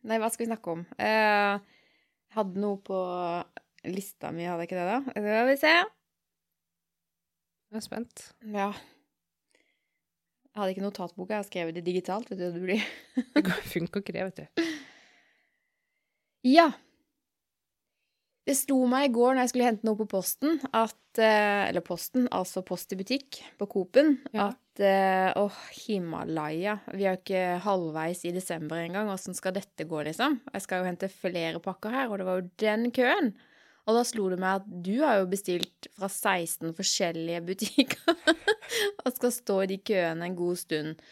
[0.07, 0.85] nei, hva skal vi snakke om?
[0.95, 1.59] Uh,
[2.37, 3.01] hadde noe på
[3.91, 5.01] lista mi, hadde jeg ikke det, da?
[5.11, 5.73] Skal vi se.
[7.71, 8.23] Jeg er spent.
[8.55, 8.69] Ja.
[10.51, 12.47] Jeg hadde ikke notatboka, jeg har skrevet det digitalt, vet du.
[12.51, 12.87] Det blir
[13.47, 14.71] Det funker ikke det, vet du.
[16.51, 16.71] Ja.
[18.41, 21.83] Det slo meg i går når jeg skulle hente noe på posten, at eh, Eller
[21.85, 24.17] posten, altså post i butikk på Coop-en.
[24.33, 24.49] Ja.
[24.49, 26.79] At eh, Åh, Himalaya.
[26.91, 29.11] Vi er jo ikke halvveis i desember engang.
[29.13, 30.41] Åssen skal dette gå, liksom?
[30.51, 33.31] Jeg skal jo hente flere pakker her, og det var jo den køen.
[33.87, 38.19] Og da slo det meg at du har jo bestilt fra 16 forskjellige butikker
[39.03, 41.03] og skal stå i de køene en god stund.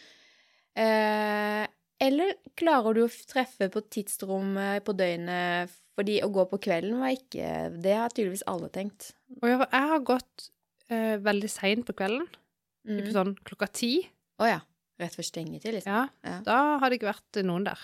[0.80, 1.66] Eh,
[2.00, 7.12] eller klarer du å treffe på tidsrommet på døgnet fordi å gå på kvelden var
[7.12, 7.48] ikke
[7.84, 9.12] Det har tydeligvis alle tenkt.
[9.42, 10.46] Og jeg, har gått
[10.88, 12.28] eh, veldig seint på kvelden.
[12.88, 12.94] Mm.
[13.02, 13.94] Typ sånn klokka ti.
[14.40, 14.60] Å ja.
[15.00, 15.96] Rett før stengetid, liksom.
[15.96, 16.06] Ja.
[16.28, 16.38] Ja.
[16.44, 17.84] Da har det ikke vært noen der.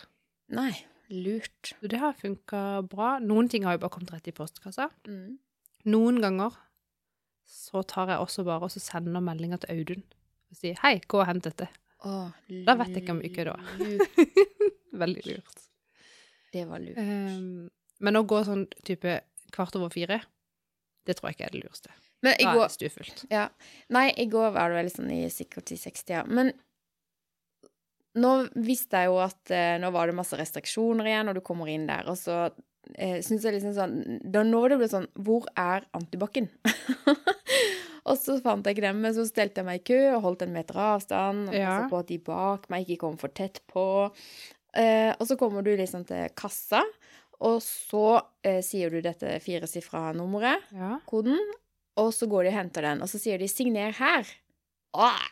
[0.56, 0.72] Nei,
[1.12, 1.74] lurt.
[1.76, 2.62] Så det har funka
[2.92, 3.18] bra.
[3.24, 4.90] Noen ting har jo bare kommet rett i postkassa.
[5.08, 5.38] Mm.
[5.92, 6.56] Noen ganger
[7.46, 10.04] så tar jeg også bare og så sender meldinga til Audun
[10.52, 11.70] og sier 'hei, gå og hent dette'.
[12.06, 12.32] Å,
[12.66, 13.56] Da vet jeg ikke om ikke da.
[13.80, 14.20] lurt.
[15.04, 15.64] Veldig lurt.
[16.54, 16.98] Det var lurt.
[16.98, 19.22] Um, men å gå sånn type
[19.56, 20.22] kvart over fire,
[21.06, 21.96] det tror jeg ikke er det lureste.
[22.26, 23.26] Men i går stuefullt.
[23.30, 23.50] Ja.
[23.94, 26.24] Nei, i går var det vel sånn i sikkert i 60-tida.
[26.26, 26.54] Men
[28.22, 28.32] nå
[28.66, 31.86] visste jeg jo at eh, nå var det masse restriksjoner igjen, og du kommer inn
[31.90, 32.46] der, og så
[32.98, 33.96] eh, syns jeg liksom sånn
[34.32, 36.50] Da når det ble sånn Hvor er antibac-en?
[38.10, 40.46] og så fant jeg ikke den, men så stelte jeg meg i kø og holdt
[40.46, 41.88] en meter avstand, og Ja.
[41.90, 43.86] på at de bak meg ikke kom for tett på.
[44.76, 46.84] Eh, og så kommer du liksom til kassa,
[47.42, 51.00] og så eh, sier du dette firesifra nummeret Ja.
[51.10, 51.40] koden,
[51.98, 54.30] og så går de og henter den, og så sier de 'signer her'.
[54.94, 55.26] Åh,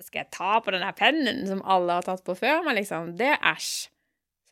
[0.00, 2.62] skal jeg ta på den her pennen som alle har tatt på før?
[2.64, 3.88] Men liksom, det er æsj.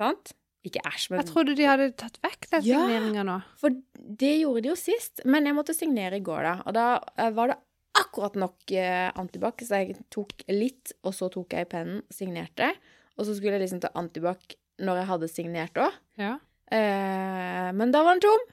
[0.00, 0.32] Sant?
[0.64, 2.78] Ikke æsj, men Jeg trodde de hadde tatt vekk den Ja.
[2.86, 3.36] signeringa nå.
[3.58, 5.24] For det gjorde de jo sist.
[5.26, 6.54] Men jeg måtte signere i går, da.
[6.66, 6.86] Og da
[7.18, 7.56] eh, var det
[7.98, 12.70] akkurat nok eh, antibac, så jeg tok litt, og så tok jeg pennen, signerte.
[13.18, 15.98] Og så skulle jeg liksom ta antibac når jeg hadde signert òg.
[16.16, 16.36] Ja.
[16.72, 18.46] Eh, men da var den tom.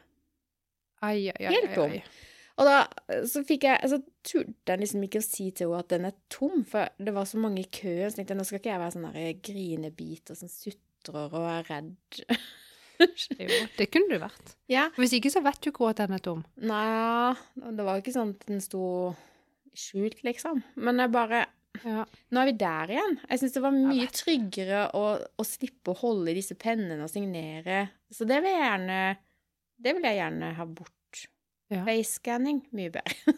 [1.02, 1.93] Ai, ai, ai, Helt tom.
[2.60, 2.82] Og da
[3.24, 6.15] så fikk jeg Så turte jeg liksom ikke å si til henne at den er
[6.28, 8.10] tom, for det var så mange i køen.
[8.12, 10.52] Så tenkte jeg nå skal ikke jeg være sånn grinebit og sånn
[10.99, 12.29] sutrer og er redd.
[12.99, 14.55] Jo, det kunne du vært.
[14.67, 14.89] ja.
[14.97, 16.41] Hvis ikke så vet du ikke at den er tom.
[16.59, 19.13] Nei, det var ikke sånn at den sto
[19.71, 20.62] skjult, liksom.
[20.75, 21.45] Men jeg bare
[21.85, 22.03] Ja.
[22.33, 23.19] Nå er vi der igjen.
[23.29, 25.03] Jeg syns det var mye tryggere å,
[25.39, 27.85] å slippe å holde i disse pennene og signere.
[28.12, 28.99] Så det vil jeg gjerne
[29.79, 31.23] Det vil jeg gjerne ha bort.
[31.69, 31.83] Ja.
[31.85, 33.35] Face-scanning, mye bedre.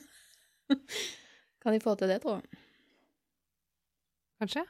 [1.61, 2.61] kan de få til det, tror jeg.
[4.41, 4.63] Kanskje?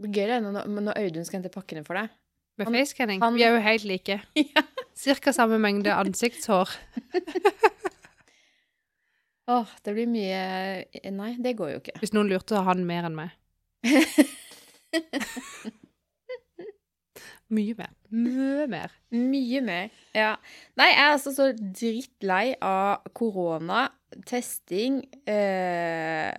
[0.00, 2.12] Gøy det når, når Audun skal hente pakkene for deg.
[2.60, 3.22] Med facescanning.
[3.36, 4.20] Vi er jo helt like.
[4.54, 4.62] Ja.
[5.00, 6.68] Cirka samme mengde ansiktshår.
[9.50, 10.40] Åh, det blir mye
[11.14, 11.94] Nei, det går jo ikke.
[12.02, 13.30] Hvis noen lurte, så har han mer enn meg.
[17.50, 17.90] Mye mer.
[18.14, 18.92] Mye mer.
[19.10, 19.88] Mye mer.
[20.14, 20.36] Ja.
[20.78, 23.88] Nei, jeg er altså så drittlei av korona,
[24.28, 26.30] testing eh,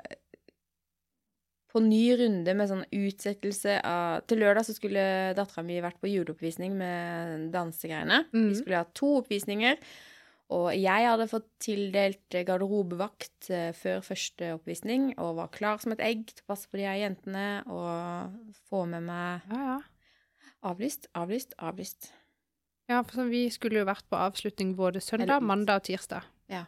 [1.72, 5.04] På ny runde med sånn utsettelse av Til lørdag så skulle
[5.38, 8.26] dattera mi vært på juleoppvisning med dansegreiene.
[8.34, 8.50] Mm.
[8.50, 9.80] Vi skulle ha to oppvisninger.
[10.52, 16.04] Og jeg hadde fått tildelt garderobevakt eh, før første oppvisning og var klar som et
[16.04, 19.80] egg til å passe på de her jentene og få med meg Ja, ja.
[20.62, 22.12] Avlyst, avlyst, avlyst.
[22.92, 26.28] Ja, for så vi skulle jo vært på avslutning både søndag, mandag og tirsdag.
[26.52, 26.68] Ja.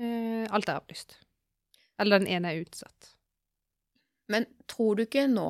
[0.00, 1.18] Eh, alt er avlyst.
[2.02, 3.13] Eller den ene er utsatt.
[4.34, 5.48] Men tror du ikke nå,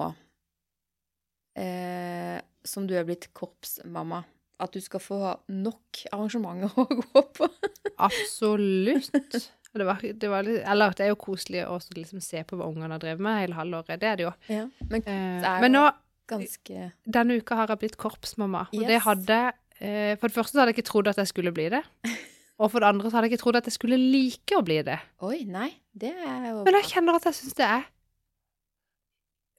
[1.61, 4.23] eh, som du er blitt korpsmamma,
[4.63, 5.19] at du skal få
[5.51, 7.49] nok arrangementer å gå på?
[8.05, 9.11] Absolutt.
[9.75, 12.69] Det, var, det, var litt, eller det er jo koselig å liksom se på hva
[12.71, 13.99] ungene har drevet med hele halvåret.
[13.99, 14.33] Det er det jo.
[14.53, 14.67] Ja.
[14.87, 15.83] Men Eh, Det er men nå,
[16.31, 16.85] ganske
[17.17, 18.69] denne uka har jeg blitt korpsmamma.
[18.73, 19.41] Og det hadde
[19.81, 21.83] eh, For det første så hadde jeg ikke trodd at jeg skulle bli det.
[22.63, 24.79] Og for det andre så hadde jeg ikke trodd at jeg skulle like å bli
[24.87, 25.01] det.
[25.27, 27.83] Oi, nei, det er jo Men jeg kjenner at jeg syns det er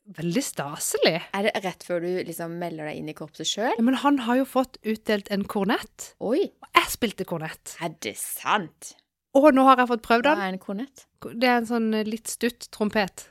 [0.06, 1.16] veldig staselig.
[1.34, 3.72] Er det rett før du liksom melder deg inn i korpset sjøl?
[3.78, 7.74] Ja, men han har jo fått utdelt en kornett, Oi, og jeg spilte kornett.
[7.82, 8.94] er det sant?
[9.36, 10.44] Og nå har jeg fått prøvd Hva den.
[10.46, 11.08] er en kornett?
[11.26, 13.26] Det er en sånn eh, litt stutt trompet.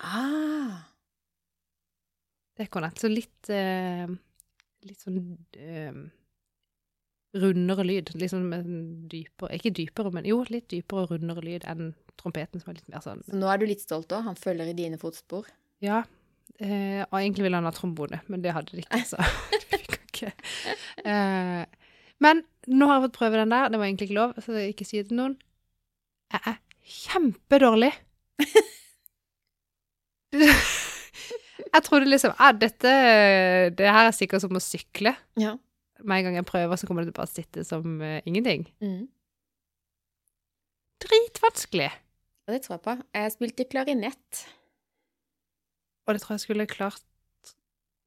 [0.00, 0.86] Ah,
[2.56, 2.96] Det er kornett.
[3.00, 4.06] Så litt eh,
[4.88, 5.18] Litt sånn
[5.60, 5.92] eh,
[7.36, 8.14] rundere lyd.
[8.16, 8.48] Litt sånn
[9.12, 11.90] dypere Ikke dypere, men jo, litt dypere og rundere lyd enn
[12.20, 14.24] trompeten, som er litt mer sånn så nå er du litt stolt òg?
[14.26, 15.46] Han følger i dine fotspor?
[15.80, 16.02] Ja.
[16.60, 19.16] Eh, og egentlig ville han ha trombone, men det hadde de ikke, så
[19.52, 20.32] det fikk han ikke.
[21.08, 21.62] Eh,
[22.20, 23.70] men nå har jeg fått prøve den der.
[23.72, 25.38] Det var egentlig ikke lov, så ikke si det til noen.
[26.34, 26.58] Jeg er
[26.90, 27.92] kjempedårlig.
[31.74, 32.90] jeg trodde liksom ah, dette
[33.76, 35.14] Det her er sikkert som å sykle.
[35.40, 35.56] Ja.
[36.00, 38.68] med en gang jeg prøver, så kommer det til å sitte som uh, ingenting.
[38.84, 39.08] Mm.
[41.00, 41.90] Dritvanskelig!
[42.50, 42.94] Det tror jeg på.
[43.14, 44.46] Jeg spilte klarinett.
[46.10, 47.04] Og det tror jeg skulle klart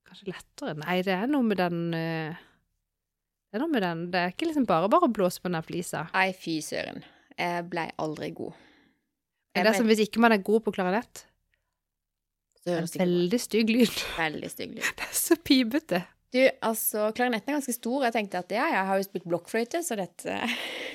[0.04, 0.76] kanskje lettere.
[0.82, 2.42] Nei, det er noe med den eh,
[3.48, 5.64] Det er noe med den Det er ikke liksom bare bare å blåse på den
[5.64, 6.10] flisa.
[6.12, 7.00] Nei, fy søren.
[7.40, 8.58] Jeg blei aldri god.
[9.56, 9.78] Er Det men...
[9.80, 11.24] som hvis ikke man er god på klarinett.
[12.64, 13.96] Det er en veldig stygg lyd.
[14.18, 14.90] veldig stygg lyd.
[15.00, 16.04] Det er så pipete.
[16.34, 18.04] Du, altså, klarinetten er ganske stor.
[18.08, 20.40] Jeg tenkte at ja, jeg har jo spilt blokkfløyte, så dette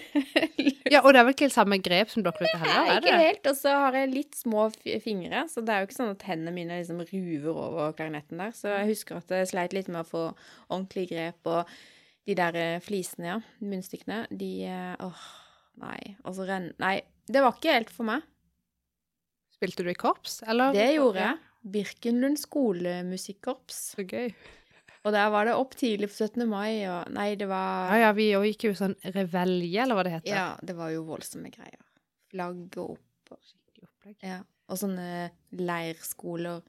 [0.94, 3.50] Ja, og det er vel ikke samme grep som blokkfløyte heller, Nei, er ikke helt.
[3.50, 4.68] Og så har jeg litt små
[5.04, 8.54] fingre, så det er jo ikke sånn at hendene mine liksom ruver over klarinetten der.
[8.56, 10.24] Så jeg husker at jeg sleit litt med å få
[10.68, 11.76] ordentlig grep, og
[12.28, 15.28] de der eh, flisene, ja, munnstykkene, de eh, Åh,
[15.84, 16.00] nei.
[16.24, 16.72] Og så renn...
[16.82, 16.98] Nei,
[17.28, 18.26] det var ikke helt for meg.
[19.58, 20.76] Spilte du i korps, eller?
[20.76, 21.44] Det gjorde jeg.
[21.68, 23.80] Birkenlund skolemusikkorps.
[23.96, 24.30] Så gøy.
[25.06, 26.46] Og der var det opp tidlig på 17.
[26.48, 30.12] mai, og Nei, det var Ja, ja, vi gikk jo sånn revelje, eller hva det
[30.16, 30.32] heter.
[30.34, 31.80] Ja, det var jo voldsomme greier.
[32.32, 34.16] Flagg og opp og Skikkelig opplegg.
[34.26, 34.40] Ja.
[34.68, 36.62] Og sånne leirskoler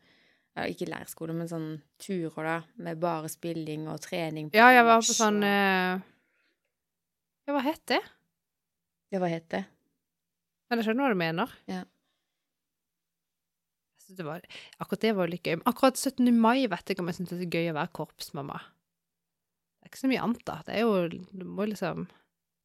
[0.58, 4.50] Ja, ikke leirskoler, men sånne turer, da, med bare spilling og trening.
[4.54, 6.02] Ja, jeg var på sånn og- eh,
[7.48, 8.00] Ja, hva het det?
[9.12, 9.66] Ja, hva het det?
[10.70, 11.50] Men jeg skjønner hva du mener.
[11.68, 11.84] Ja.
[14.18, 14.44] Det var,
[14.82, 15.60] akkurat det var litt gøy.
[15.60, 16.30] Men akkurat 17.
[16.34, 18.60] mai vet jeg ikke om jeg syns det er gøy å være korpsmamma.
[19.80, 20.58] Det er ikke så mye annet, da.
[20.66, 22.08] Det er jo Du må liksom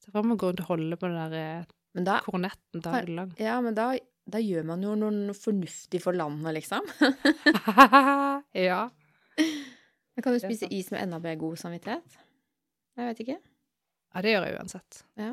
[0.03, 1.71] se meg å gå rundt og holde på den der eh,
[2.05, 3.31] da, kornetten dagen lang.
[3.41, 3.93] ja, men da,
[4.29, 6.85] da gjør man jo noe fornuftig for landet, liksom.
[8.69, 8.83] ja.
[10.15, 12.19] Da kan du spise is med enda mer god samvittighet.
[12.95, 13.39] Jeg vet ikke.
[14.15, 15.01] Ja, det gjør jeg uansett.
[15.19, 15.33] Ja.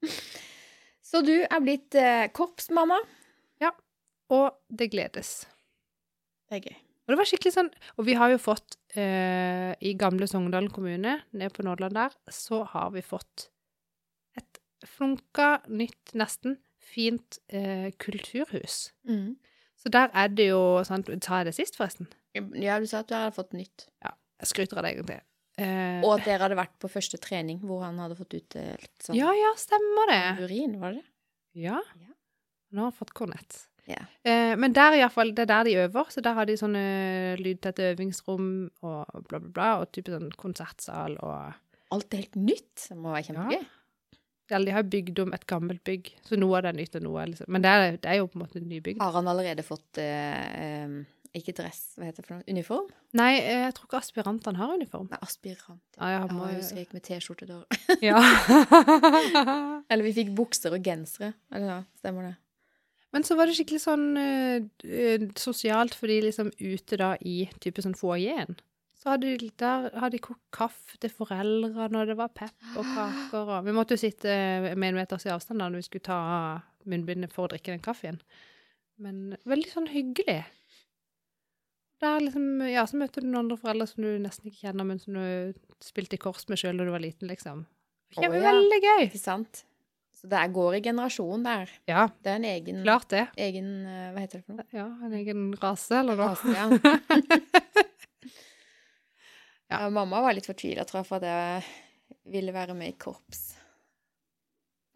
[1.10, 3.00] Så du er blitt eh, korpsmamma.
[4.30, 5.46] Og det gledes.
[6.50, 6.78] Det er gøy.
[7.06, 11.16] Og det var skikkelig sånn Og vi har jo fått eh, I gamle Sogndalen kommune,
[11.34, 13.48] nede på Nordland der, så har vi fått
[14.38, 18.92] et flunka, nytt, nesten, fint eh, kulturhus.
[19.08, 19.34] Mm.
[19.80, 22.06] Så der er det jo sant, Sa jeg det sist, forresten?
[22.36, 23.88] Ja, du sa at du hadde fått nytt.
[24.04, 24.14] Ja.
[24.40, 25.18] Jeg skryter av det egentlig.
[25.60, 29.18] Eh, Og at dere hadde vært på første trening hvor han hadde fått utdelt sånn
[29.18, 30.22] ja, ja, stemmer det.
[30.46, 31.10] urin, var det det?
[31.66, 31.80] Ja.
[32.00, 32.14] Ja.
[32.70, 33.64] Nå har jeg fått kornett.
[34.22, 36.56] Eh, men der i hvert fall, det er der de øver, så der har de
[36.60, 36.84] sånne
[37.40, 38.46] lydtette øvingsrom
[38.82, 41.58] og bla, bla, bla, og type sånn konsertsal og
[41.90, 42.84] Alt er helt nytt.
[42.86, 43.62] Det må være kjempegøy.
[44.50, 44.58] Ja.
[44.62, 47.24] de har bygd om et gammelt bygg, så noe av det er nytt og noe
[47.32, 49.00] liksom Men det er, det er jo på en måte et nybygg.
[49.02, 50.94] Har han allerede fått eh, eh,
[51.38, 52.46] Ikke dress, hva heter det for noe?
[52.46, 52.86] Uniform?
[53.18, 55.08] Nei, eh, jeg tror ikke aspirantene har uniform.
[55.10, 55.82] Nei, aspirant.
[55.98, 57.58] Ja, jeg må Ja, jeg husker jeg gikk med T-skjorte da.
[58.06, 58.22] Ja.
[59.90, 61.32] Eller vi fikk bukser og gensere.
[61.50, 62.36] Eller ja, stemmer det.
[63.10, 67.82] Men så var det skikkelig sånn eh, eh, sosialt, fordi liksom ute da i type
[67.82, 68.58] sånn foajeen,
[69.00, 73.64] så hadde de, der hadde de kokt kaffe til foreldrene, og det var pepperkaker, og
[73.64, 74.34] vi måtte jo sitte
[74.76, 77.72] med en meters i avstand da når vi skulle ta av munnbindet for å drikke
[77.72, 78.20] den kaffen.
[79.00, 80.42] Men veldig sånn hyggelig.
[82.04, 85.00] Der liksom, ja, så møter du noen andre foreldre som du nesten ikke kjenner, men
[85.00, 87.64] som du spilte i kors med sjøl da du var liten, liksom.
[87.64, 88.30] Å, oh, ja.
[88.36, 89.08] veldig gøy!
[89.08, 89.64] Ikke sant?
[90.20, 91.70] Så det går i generasjon der.
[91.88, 93.22] Ja, Det er en egen, klart det.
[93.40, 94.66] egen eh, Hva heter det for noe?
[94.76, 96.34] Ja, en egen rase, eller noe.
[96.34, 97.80] Rase, ja.
[99.70, 99.88] Ja.
[99.90, 103.54] mamma var litt fortvila, tror jeg, for at jeg ville være med i korps.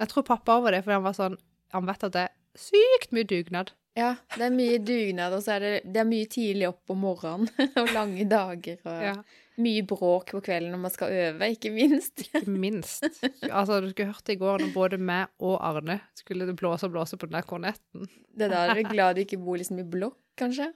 [0.02, 1.37] Jeg tror pappa over det, for han var sånn
[1.74, 3.70] Han vet at det er sykt mye dugnad.
[3.98, 7.00] Ja, det er mye dugnad, og så er det, det er mye tidlig opp om
[7.02, 7.48] morgenen,
[7.80, 9.14] og lange dager, og Ja.
[9.60, 12.24] Mye bråk på kvelden når man skal øve, ikke minst.
[12.24, 13.04] Ikke minst.
[13.50, 16.94] Altså, du skulle hørt det i går når både meg og Arne skulle blåse og
[16.96, 18.08] blåse på den der kornetten.
[18.34, 20.72] Det er da dere er glad du ikke bor liksom i blokk, kanskje?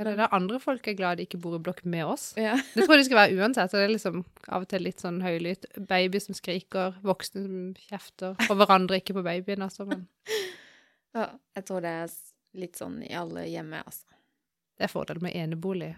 [0.00, 2.30] Ja, det er da andre folk er glad de ikke bor i blokk med oss.
[2.40, 2.54] Ja.
[2.74, 3.74] Det tror jeg de skal være uansett.
[3.74, 5.66] Det er liksom av og til litt sånn høylytt.
[5.90, 7.58] Baby som skriker, voksne som
[7.90, 8.38] kjefter.
[8.48, 9.84] Og hverandre ikke på babyen, altså.
[9.90, 10.06] Men
[11.18, 11.28] ja.
[11.58, 12.16] Jeg tror det er
[12.64, 14.08] litt sånn i alle hjemme, altså.
[14.80, 15.92] det er fordelen med enebolig.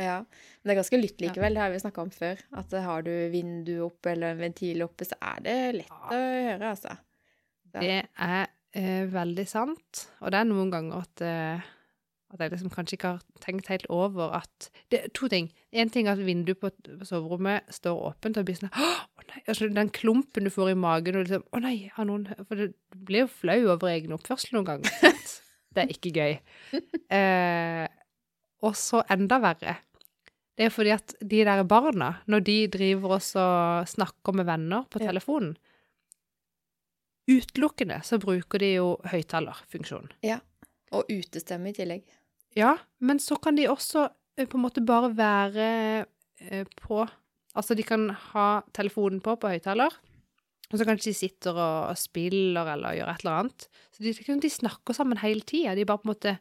[0.00, 0.16] Ja.
[0.24, 2.40] Men det er ganske lytt likevel, det har vi snakka om før.
[2.58, 6.72] At har du vinduet oppe eller en ventil oppe, så er det lett å høre,
[6.72, 6.96] altså.
[7.70, 10.08] Så- Det er eh, veldig sant.
[10.20, 11.60] Og det er noen ganger at, eh,
[12.34, 15.52] at jeg liksom kanskje ikke har tenkt helt over at det To ting.
[15.72, 19.42] Én ting er at vinduet på, på soverommet står åpent, og blir sånn Å nei!
[19.46, 22.74] Altså, den klumpen du får i magen, og liksom Å nei, har noen For du
[22.96, 24.90] blir jo flau over egen oppførsel noen ganger.
[25.00, 25.40] sant?
[25.74, 26.34] Det er ikke gøy.
[27.10, 27.86] Eh,
[28.64, 29.76] og så enda verre.
[30.54, 33.22] Det er fordi at de der barna, når de driver og
[33.90, 35.10] snakker med venner på Ja.
[35.10, 35.56] telefonen
[37.24, 40.10] Utelukkende så bruker de jo høyttalerfunksjonen.
[40.94, 42.02] Og utestemme i tillegg.
[42.54, 44.04] Ja, men så kan de også
[44.36, 45.68] eh, på en måte bare være
[46.40, 47.06] eh, på
[47.54, 49.92] Altså, de kan ha telefonen på på høyttaler,
[50.72, 53.66] og så kanskje de sitter og, og spiller eller gjør et eller annet.
[53.94, 55.76] Så de, de snakker sammen hele tida.
[55.78, 56.32] De bare på en måte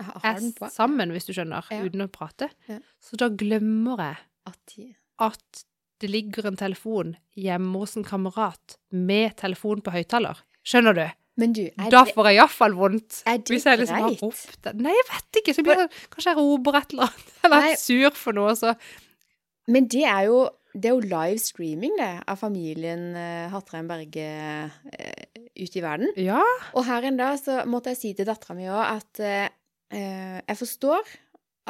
[0.00, 1.82] er sammen, hvis du skjønner, Ja.
[1.84, 2.50] uten å prate.
[2.68, 2.78] Ja.
[3.00, 4.76] Så da glemmer jeg At
[5.22, 5.64] at
[6.00, 10.40] det ligger en telefon hjemme hos en kamerat med telefon på høyttaler.
[10.66, 11.04] Skjønner du?
[11.40, 13.22] Men du, er Da får jeg iallfall vondt.
[13.24, 14.22] er det Hvis jeg liksom har greit?
[14.22, 15.54] ropt Nei, jeg vet ikke.
[15.54, 18.74] Så blir det, kanskje jeg roper et eller annet, eller er sur for noe, så
[19.68, 24.28] Men det er jo det er jo live streaming, det, av familien uh, Hatrein Berge
[24.88, 26.08] uh, ute i verden.
[26.16, 26.40] Ja.
[26.72, 29.50] Og her en dag så måtte jeg si til dattera mi òg at eh, eh,
[29.92, 31.12] jeg forstår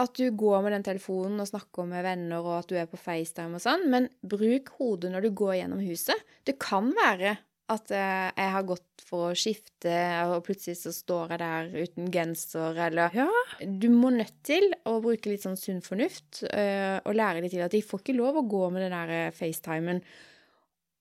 [0.01, 3.01] at du går med den telefonen og snakker med venner, og at du er på
[3.01, 6.23] FaceTime og sånn, men bruk hodet når du går gjennom huset.
[6.49, 7.37] Det kan være
[7.73, 9.95] at eh, jeg har gått for å skifte,
[10.29, 13.29] og plutselig så står jeg der uten genser, eller Ja.
[13.61, 17.65] Du må nødt til å bruke litt sånn sunn fornuft eh, og lære litt til
[17.65, 20.03] at de får ikke lov å gå med den der eh, FaceTimen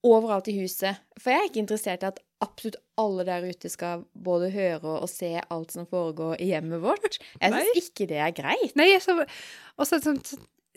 [0.08, 1.00] overalt i huset.
[1.20, 5.10] For jeg er ikke interessert i at absolutt alle der ute skal både høre og
[5.10, 7.20] se alt som foregår i hjemmet vårt.
[7.42, 8.76] Jeg syns ikke det er greit.
[8.80, 9.16] Nei, så,
[9.78, 10.20] og så sånn,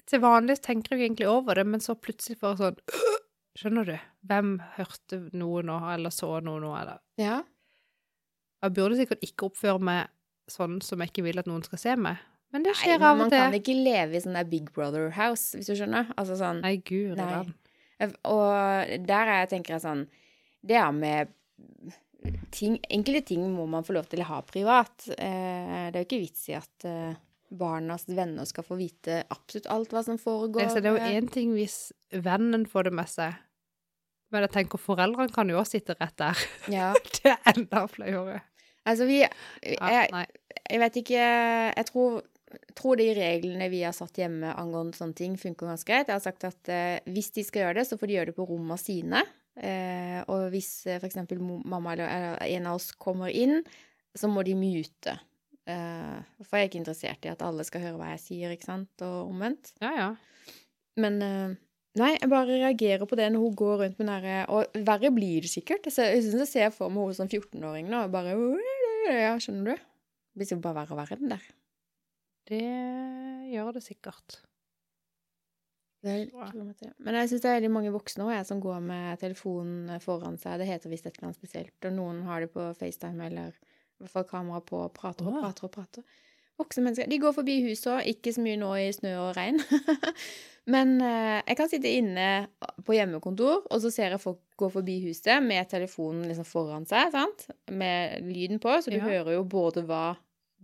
[0.05, 3.20] til- vanlig tenker jeg egentlig over det, men så plutselig får jeg sånn
[3.55, 3.94] Skjønner du?
[4.27, 7.37] Hvem hørte noe nå, eller så noe nå, eller Ja.
[8.64, 10.09] Jeg burde sikkert ikke oppføre meg
[10.50, 12.18] sånn som jeg ikke vil at noen skal se meg,
[12.53, 13.38] men det Nei, av og til.
[13.38, 16.11] man kan ikke leve i sånn der Big Brother-house, hvis du skjønner.
[16.18, 17.55] Altså sånn Nei, guri land.
[18.27, 20.03] Og der er jeg, tenker jeg sånn
[20.66, 21.31] Det er med
[22.54, 25.08] ting Enkelte ting må man få lov til å ha privat.
[25.16, 27.16] Eh, det er jo ikke vits i at eh,
[27.54, 30.68] barnas venner skal få vite absolutt alt hva som foregår.
[30.72, 31.92] Så det er jo én ting hvis
[32.24, 33.36] vennen får det med seg,
[34.34, 36.44] men jeg tenker foreldrene kan jo også sitte rett der.
[36.72, 36.90] Ja.
[37.20, 38.40] Det er enda flauere.
[38.84, 40.24] Altså, vi jeg,
[40.68, 41.20] jeg vet ikke
[41.72, 42.18] Jeg tror,
[42.76, 46.10] tror de reglene vi har satt hjemme angående sånne ting, funker ganske greit.
[46.10, 48.36] Jeg har sagt at eh, hvis de skal gjøre det, så får de gjøre det
[48.36, 49.22] på rommene sine.
[49.56, 53.60] Eh, og hvis eh, for eksempel mamma eller, en av oss kommer inn,
[54.14, 55.14] så må de mute.
[55.70, 58.66] Eh, for jeg er ikke interessert i at alle skal høre hva jeg sier, ikke
[58.68, 59.74] sant, og omvendt.
[59.84, 60.08] Ja, ja.
[60.98, 61.20] Men
[61.94, 65.44] Nei, jeg bare reagerer på det når hun går rundt med derre Og verre blir
[65.44, 65.84] det sikkert.
[65.86, 68.32] Jeg, ser- jeg syns jeg ser for meg henne som 14-åring nå, og bare
[69.06, 69.84] Ja, skjønner du?
[70.34, 71.44] Det blir sikkert bare verre og verre, den der.
[72.50, 72.62] Det
[73.54, 74.40] gjør det sikkert.
[74.42, 75.22] Det er, Tror jeg.
[75.30, 75.93] gruer meg til.
[77.04, 80.36] Men jeg syns det er veldig mange voksne også, jeg, som går med telefonen foran
[80.40, 80.58] seg.
[80.60, 81.76] Det heter visst et eller annet spesielt.
[81.88, 85.40] Og noen har det på FaceTime eller i hvert fall kamera på og prater og
[85.40, 86.04] prater og prater.
[86.60, 87.08] Voksne mennesker.
[87.10, 89.58] De går forbi huset òg, ikke så mye nå i snø og regn.
[90.74, 92.28] Men eh, jeg kan sitte inne
[92.86, 97.10] på hjemmekontor, og så ser jeg folk gå forbi huset med telefonen liksom foran seg,
[97.12, 97.48] sant?
[97.68, 99.04] med lyden på, så du Ja.
[99.08, 100.14] hører jo både hva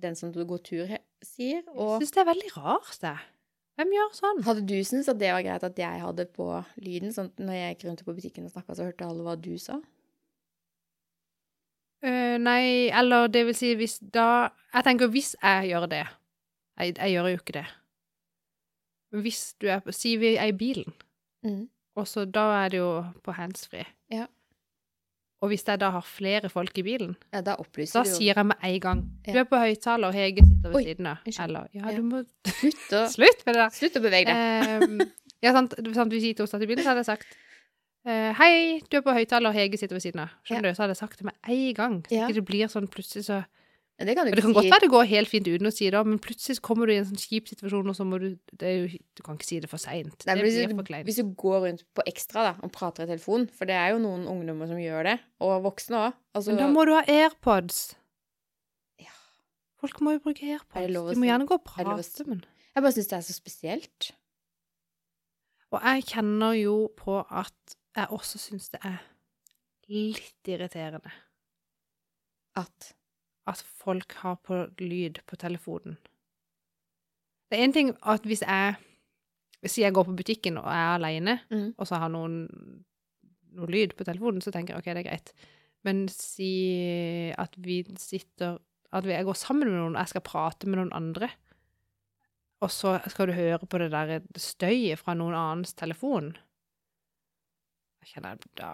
[0.00, 3.16] den som går tur, sier, sier, Jeg og syns det er veldig rart, det.
[3.80, 4.42] Hvem gjør sånn?
[4.44, 6.46] Hadde du syntes at det var greit at jeg hadde på
[6.84, 9.38] lyden, sånn at når jeg gikk rundt på butikken og snakka, så hørte alle hva
[9.40, 9.78] du sa?
[12.04, 16.94] Uh, nei, eller det vil si hvis da Jeg tenker hvis jeg gjør det Jeg,
[16.96, 17.64] jeg gjør jo ikke det.
[19.12, 20.92] Men hvis du er på Si vi er i bilen,
[21.44, 21.70] Mm.
[21.96, 22.88] og så da er det jo
[23.24, 23.86] på handsfree.
[24.12, 24.26] Ja.
[25.40, 28.56] Og hvis jeg da har flere folk i bilen, Ja, da da sier jeg med
[28.62, 31.16] en gang Du er på høyttaler, Hege sitter ved siden av.
[31.26, 31.96] Eller Ja, Ja.
[31.96, 32.24] du må
[32.60, 33.70] Slutt å, Slutt med det der.
[33.70, 34.36] slutt å bevege deg.
[34.36, 35.00] Ehm,
[35.42, 37.26] ja, sant, sant, Hvis Ito to satt i bilen, så hadde jeg sagt
[38.06, 40.28] uh, Hei, du er på høyttaler, Hege sitter ved siden av.
[40.44, 40.74] Skjønner du?
[40.76, 41.96] Så hadde jeg sagt det med en gang.
[42.04, 42.28] Så Ja.
[42.28, 43.40] ikke det blir sånn plutselig så
[44.08, 46.20] det kan det kan godt være det går helt fint uten å si det, men
[46.22, 49.00] plutselig kommer du i en sånn kjip situasjon, og så må du det er jo,
[49.18, 50.24] Du kan ikke si det for seint.
[50.24, 50.56] Hvis,
[51.08, 53.98] hvis du går rundt på ekstra da, og prater i telefon, for det er jo
[54.00, 57.82] noen ungdommer som gjør det, og voksne òg altså, Men da må du ha AirPods.
[59.04, 59.12] Ja.
[59.82, 60.96] Folk må jo bruke AirPods.
[60.96, 64.10] å De må gjerne gå og prate, men Jeg bare syns det er så spesielt.
[65.70, 69.02] Og jeg kjenner jo på at jeg også syns det er
[69.90, 71.12] litt irriterende
[72.58, 72.94] At
[73.48, 75.96] at folk har på lyd på telefonen.
[77.50, 78.76] Det er én ting at hvis jeg
[79.60, 81.74] Hvis jeg går på butikken og er alene, mm.
[81.76, 82.46] og så har noen
[83.52, 85.32] noe lyd på telefonen, så tenker jeg OK, det er greit.
[85.84, 88.56] Men si at vi sitter
[88.92, 91.28] At jeg går sammen med noen, og jeg skal prate med noen andre,
[92.60, 96.32] og så skal du høre på det der støyet fra noen annens telefon
[98.00, 98.72] Jeg kjenner da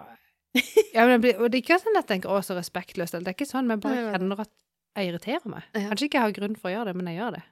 [0.95, 3.15] ja, men det blir, Og det er ikke sånn at jeg tenker 'å, så respektløst',
[3.15, 4.53] eller det er ikke sånn, men jeg bare kjenner at
[4.97, 5.69] jeg irriterer meg.
[5.75, 7.43] Kanskje ikke jeg har grunn for å gjøre det, men jeg gjør det.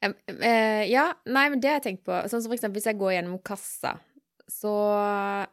[0.00, 2.16] Um, uh, ja, nei, men det har jeg tenkt på.
[2.28, 3.94] Sånn som for eksempel hvis jeg går gjennom kassa,
[4.48, 5.44] så uh,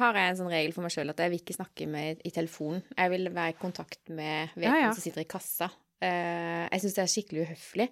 [0.00, 2.32] har jeg en sånn regel for meg sjøl at jeg vil ikke snakke med i
[2.34, 2.84] telefonen.
[2.92, 4.92] Jeg vil være i kontakt med vedkommende Ja, ja.
[4.96, 5.70] som sitter i kassa.
[5.96, 7.88] Uh, jeg syns det er skikkelig uhøflig.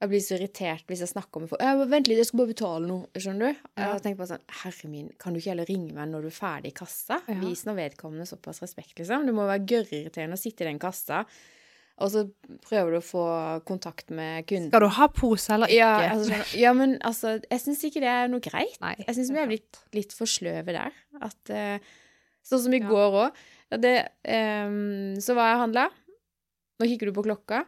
[0.00, 1.60] Jeg blir så irritert hvis jeg snakker med folk.
[1.60, 3.58] Jeg, 'Vent litt, jeg skal bare betale noe.' Skjønner du?
[3.76, 3.92] Ja.
[3.92, 6.36] Jeg tenker bare sånn Herre min, kan du ikke heller ringe meg når du er
[6.38, 7.20] ferdig i kassa?
[7.28, 7.36] Ja.
[7.42, 9.26] Vis nå vedkommende såpass respekt, liksom.
[9.28, 11.26] Det må være gørrirriterende å sitte i den kassa,
[12.00, 12.24] og så
[12.64, 13.26] prøver du å få
[13.68, 14.70] kontakt med kunden.
[14.72, 15.76] Skal du ha pose eller ikke?
[15.76, 18.78] Ja, altså, ja, men altså, jeg syns ikke det er noe greit.
[18.80, 18.94] Nei.
[19.04, 20.96] Jeg syns vi er blitt litt for sløve der.
[21.20, 21.76] At, eh,
[22.40, 23.42] sånn som i går òg.
[23.70, 25.90] så var jeg og handla.
[26.80, 27.66] Nå kikker du på klokka.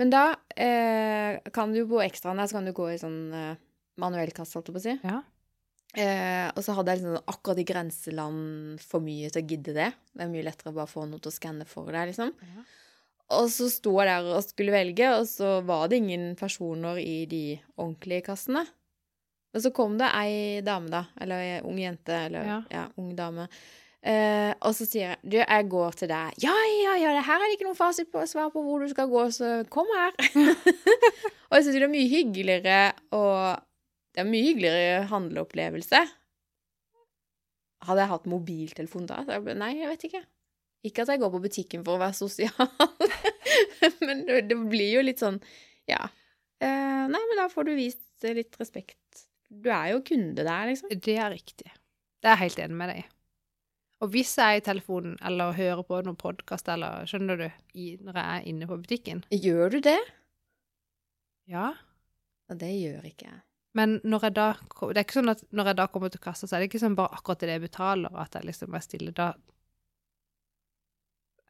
[0.00, 0.22] Men da
[0.56, 3.56] eh, kan du bo på ekstraen der, så kan du gå i sånn eh,
[4.00, 4.94] manuell kasse, holdt jeg på å si.
[5.04, 5.18] Ja.
[5.92, 9.90] Eh, og så hadde jeg liksom akkurat i grenseland for mye til å gidde det.
[10.14, 12.32] Det er mye lettere å bare få noe til å skanne for deg, liksom.
[12.54, 12.64] Ja.
[13.36, 17.22] Og så sto jeg der og skulle velge, og så var det ingen personer i
[17.28, 17.44] de
[17.76, 18.64] ordentlige kassene.
[19.52, 22.86] Men så kom det ei dame, da, eller ei ung jente, eller ja, Ja.
[22.96, 23.48] ung dame.
[24.02, 26.38] Eh, og så sier jeg du, jeg går til deg.
[26.42, 28.88] Ja, ja, ja, det her er det ikke noen fasit på svar på hvor du
[28.90, 30.16] skal gå, så kom her.
[31.48, 32.80] og jeg syns det er mye hyggeligere
[33.14, 33.62] og
[34.12, 36.00] Det er mye hyggeligere handleopplevelse.
[37.86, 39.22] Hadde jeg hatt mobiltelefon da?
[39.26, 40.20] Så jeg, ble- nei, jeg vet ikke.
[40.86, 42.50] Ikke at jeg går på butikken for å være sosial,
[44.06, 45.38] men det, det blir jo litt sånn
[45.86, 46.00] Ja.
[46.62, 49.24] Uh, nei, men da får du vist litt respekt.
[49.46, 50.90] Du er jo kunde der, liksom.
[50.94, 51.70] Det er riktig.
[52.22, 53.06] Det er jeg helt enig med deg i.
[54.02, 57.46] Og hvis jeg er i telefonen eller hører på noen podkast eller skjønner du,
[57.78, 60.00] i, når jeg er inne på butikken Gjør du det?
[61.50, 61.70] Ja.
[62.50, 63.40] Og det gjør ikke jeg.
[63.78, 66.48] Men når jeg da Det er ikke sånn at når jeg da kommer til kassa,
[66.48, 69.14] så er det ikke sånn bare akkurat det jeg betaler, at jeg liksom er stille.
[69.16, 69.32] Da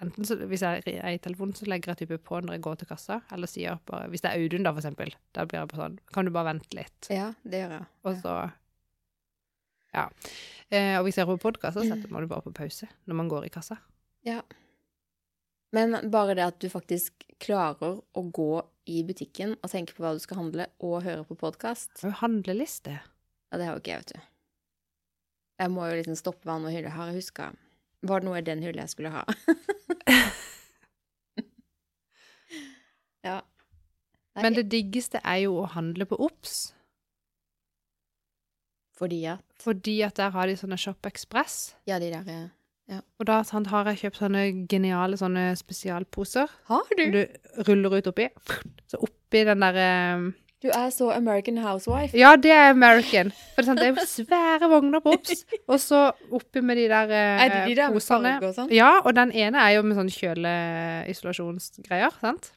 [0.02, 2.80] Enten så Hvis jeg er i telefonen, så legger jeg type på når jeg går
[2.80, 5.72] til kassa, eller sier bare Hvis det er Audun, da, for eksempel, da blir jeg
[5.72, 7.08] bare sånn Kan du bare vente litt?
[7.10, 7.88] Ja, det gjør jeg.
[8.06, 8.36] Og så
[9.92, 10.08] Ja.
[10.72, 13.18] Eh, og hvis jeg hører på podkast, så setter man det bare på pause når
[13.18, 13.76] man går i kassa.
[14.26, 14.40] Ja.
[15.72, 20.12] Men bare det at du faktisk klarer å gå i butikken og tenke på hva
[20.16, 22.98] du skal handle, og høre på podkast, handleliste.
[22.98, 24.20] ja, det har jo ikke jeg, vet du.
[25.62, 27.44] Jeg må jo liksom stoppe hva noe hylle har jeg huska.
[28.02, 29.22] Var det noe i den hylla jeg skulle ha?
[33.28, 33.38] ja.
[34.32, 36.72] Nei, Men det diggeste er jo å handle på OBS,
[39.02, 41.74] Fordi at fordi at der har de sånne Shop Express.
[41.86, 46.50] Ja, de der eh, Og da sant, har jeg kjøpt sånne geniale sånne spesialposer.
[46.70, 47.04] Har du?
[47.14, 47.26] du
[47.68, 48.26] ruller ut oppi.
[48.90, 50.32] Så oppi den derre
[50.62, 52.14] Du er så American Housewife.
[52.18, 53.32] Ja, det er American.
[53.54, 55.44] For det er, sant, det er jo svære vogner på OBS.
[55.66, 58.34] Og så oppi med de der eh, Er det de der med posene.
[58.38, 58.70] farge og sånn?
[58.74, 62.52] Ja, og den ene er jo med sånn kjøleisolasjonsgreier, sant?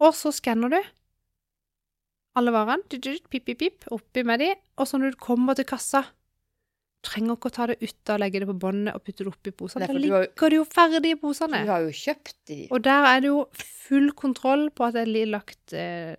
[0.00, 0.80] Og så skanner du
[2.38, 6.04] alle varene, pip, pip, pip, oppi med de, og så når du kommer til kassa,
[7.04, 9.52] trenger ikke å ta det ut og legge det på båndet og putte det oppi
[9.56, 9.86] posene.
[9.88, 11.62] Da ligger du har det jo ferdig i posene.
[11.64, 12.58] Du har jo kjøpt de.
[12.70, 16.12] Og der er det jo full kontroll på at det er lagt eh,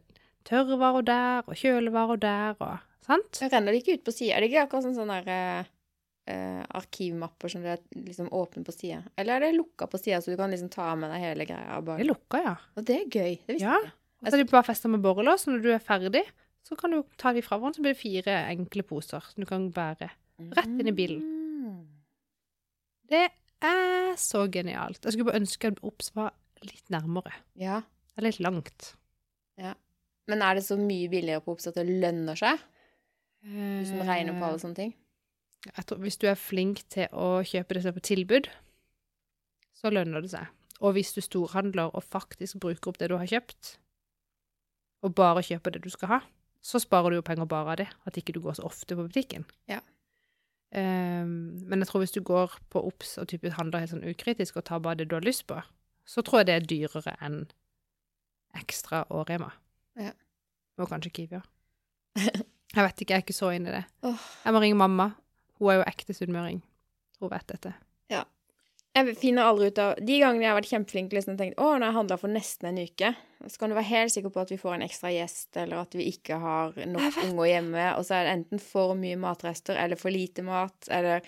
[0.49, 3.43] tørrvarer der, og kjølevarer der, og sant?
[3.45, 4.34] Renner de ikke ut på sida?
[4.36, 5.70] Er det ikke akkurat sånn sånne der,
[6.34, 9.03] eh, arkivmapper som det er liksom åpne på sida?
[9.22, 11.78] Eller er det lukka på sida, så du kan liksom ta med deg hele greia?
[11.86, 12.01] Bare...
[12.01, 12.57] Det er lukka, ja.
[12.76, 13.34] Og det er gøy.
[13.45, 13.78] Det visste Ja.
[13.86, 13.97] jeg.
[14.22, 16.24] Og så er de bare festa med borrelås, når du er ferdig,
[16.65, 19.47] så kan du ta de fra hverandre, så blir det fire enkle poser som du
[19.49, 20.11] kan bære.
[20.57, 21.22] Rett inn i bilen.
[21.22, 21.80] Mm.
[23.09, 23.24] Det
[23.65, 25.01] er så genialt.
[25.03, 26.34] Jeg skulle bare ønske at OBS var
[26.65, 27.34] litt nærmere.
[27.57, 27.82] Ja.
[28.11, 28.91] Det er litt langt.
[29.57, 29.74] Ja.
[30.30, 32.61] Men er det så mye billigere på Obs at det lønner seg?
[33.41, 33.49] Du
[33.97, 34.91] man regner på alle sånne ting?
[35.65, 38.49] Eh, Jeg tror, hvis du er flink til å kjøpe det som er på tilbud,
[39.78, 40.47] så lønner det seg.
[40.82, 43.76] Og hvis du storhandler og faktisk bruker opp det du har kjøpt,
[45.02, 46.20] og bare kjøper det du skal ha,
[46.62, 49.08] så sparer du jo penger bare av det, at ikke du går så ofte på
[49.08, 49.45] butikken.
[49.70, 49.80] Ja.
[50.72, 54.56] Um, men jeg tror hvis du går på OBS og typisk handler helt sånn ukritisk
[54.56, 55.58] og tar bare det du har lyst på,
[56.08, 57.41] så tror jeg det er dyrere enn
[58.62, 59.49] Ekstra og Rema.
[59.99, 60.14] Ja.
[60.80, 61.49] Og kanskje Kiwi òg.
[62.72, 63.84] Jeg vet ikke, jeg er ikke så inn i det.
[64.08, 64.28] Oh.
[64.45, 65.10] Jeg må ringe mamma.
[65.60, 66.62] Hun er jo ekte sunnmøring.
[67.20, 67.74] Hun vet dette.
[68.91, 71.83] Jeg finner aldri ut av De gangene jeg har vært kjempeflink liksom tenkt, å, har
[71.85, 73.13] jeg handla for nesten en uke,
[73.47, 75.95] så kan du være helt sikker på at vi får en ekstra gjest, eller at
[75.95, 79.99] vi ikke har nok unger hjemme, og så er det enten for mye matrester eller
[79.99, 81.23] for lite mat, eller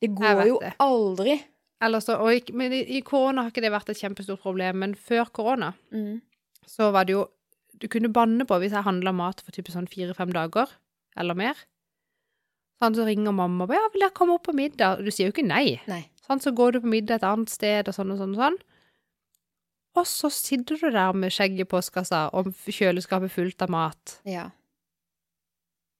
[0.00, 0.74] Det går jo det.
[0.84, 1.38] aldri.
[1.80, 5.30] Så, og men i, I korona har ikke det vært et kjempestort problem, men før
[5.32, 6.20] korona Mm.
[6.66, 7.28] så var det jo
[7.80, 10.68] Du kunne banne på hvis jeg handla mat for type sånn fire-fem dager
[11.16, 11.56] eller mer.
[12.82, 15.30] Sånn, så ringer mamma og bare 'Ja, vil jeg komme opp på middag?' Du sier
[15.30, 15.80] jo ikke nei.
[15.88, 16.09] Nei.
[16.30, 18.58] Sånn, så går du på middag et annet sted, og sånn og sånn og sånn.
[19.98, 24.20] Og så sitter du der med skjegget i postkassa og kjøleskapet fullt av mat.
[24.24, 24.44] Ja.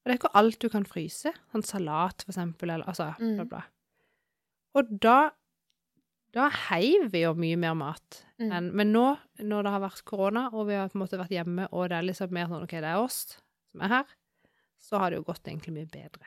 [0.00, 1.32] Og det er ikke alt du kan fryse.
[1.52, 3.34] Sånn salat, for eksempel, eller altså Mm.
[3.36, 3.62] bla, bla.
[4.74, 5.30] Og da
[6.32, 8.24] Da heiv vi jo mye mer mat.
[8.38, 8.50] Mm.
[8.52, 11.30] enn- men nå, når det har vært korona, og vi har på en måte vært
[11.34, 13.36] hjemme, og det er liksom mer sånn OK, det er oss
[13.72, 14.04] som er her,
[14.78, 16.22] så har det jo gått egentlig mye bedre.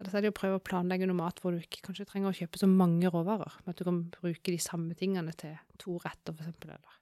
[0.00, 2.36] Ellers er det å prøve å planlegge noe mat hvor du ikke kanskje trenger å
[2.36, 6.32] kjøpe så mange råvarer, men at du kan bruke de samme tingene til to retter,
[6.32, 6.72] for eksempel.
[6.72, 6.96] Eller.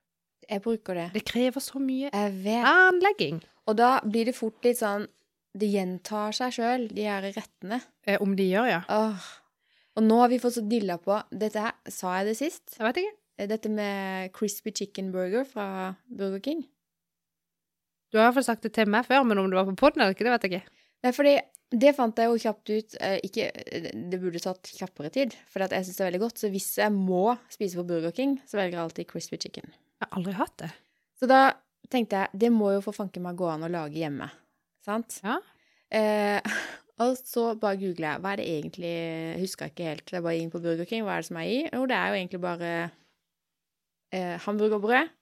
[0.49, 1.05] Jeg bruker det.
[1.15, 3.39] Det krever så mye planlegging.
[3.71, 5.07] Og da blir det fort litt sånn
[5.59, 7.79] Det gjentar seg sjøl, de her rettene.
[8.07, 8.81] Eh, om de gjør, ja.
[8.93, 9.29] Åh.
[9.99, 12.77] Og nå har vi fått så dilla på Dette her, sa jeg det sist?
[12.77, 13.15] Jeg vet ikke.
[13.39, 16.67] Eh, Dette med crispy chicken burger fra Burger King.
[18.13, 20.15] Du har iallfall sagt det til meg før, men om det var på poden eller
[20.15, 20.77] ikke, det vet jeg ikke.
[21.05, 21.35] Nei, fordi
[21.69, 23.49] det fant jeg jo kjapt ut eh, ikke,
[23.93, 26.41] Det burde tatt kjappere tid, for jeg syns det er veldig godt.
[26.41, 29.69] Så hvis jeg må spise på Burger King, så velger jeg alltid crispy chicken.
[29.99, 30.71] Jeg har aldri hatt det.
[31.19, 31.43] Så da
[31.93, 34.31] tenkte jeg det må jo for fanken meg gå an å lage hjemme.
[34.87, 35.19] Sant?
[35.25, 35.37] Ja.
[35.93, 36.57] Eh,
[37.05, 38.95] og så bare googler jeg hva er det egentlig
[39.43, 40.07] Husker ikke helt.
[40.09, 41.05] Det er bare inn på Burger King.
[41.05, 41.61] Hva er det som er i?
[41.67, 42.73] Jo, det er jo egentlig bare
[44.17, 45.15] eh, hamburgerbrød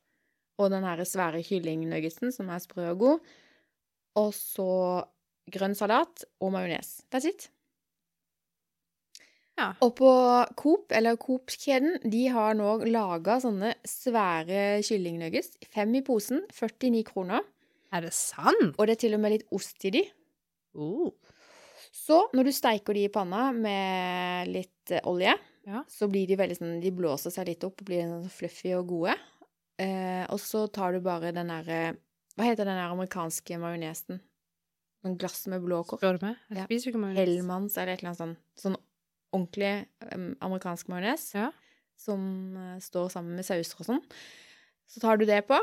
[0.57, 3.34] og den her svære kyllingnuggetsen som er sprø og god.
[4.16, 4.70] Og så
[5.53, 7.03] grønn salat og majones.
[7.12, 7.49] That's it.
[9.57, 9.70] Ja.
[9.80, 10.09] Og på
[10.61, 15.55] Coop, eller Coop-kjeden, de har nå laga sånne svære kyllingnuggets.
[15.72, 17.47] Fem i posen, 49 kroner.
[17.94, 18.74] Er det sant?
[18.76, 20.03] Og det er til og med litt ost i de.
[20.76, 21.09] Uh.
[21.97, 25.32] Så når du steiker de i panna med litt eh, olje,
[25.66, 25.80] Ja.
[25.88, 28.90] så blir de veldig sånn De blåser seg litt opp og blir sånn fluffy og
[28.92, 29.14] gode.
[29.80, 31.97] Eh, og så tar du bare den derre
[32.36, 34.20] Hva heter den der amerikanske majonesen?
[35.07, 36.00] Sånn glass med blå kork?
[36.02, 36.36] Spør du meg?
[36.50, 36.64] Jeg Ja.
[36.66, 37.20] spiser jo ikke majones.
[37.22, 38.76] Hellmanns eller et eller annet sånn, sånn
[39.36, 41.50] ordentlig um, amerikansk majones Ja.
[41.96, 42.20] som
[42.57, 44.02] uh, står sammen med sauser og sånn.
[44.90, 45.59] Så tar du det på,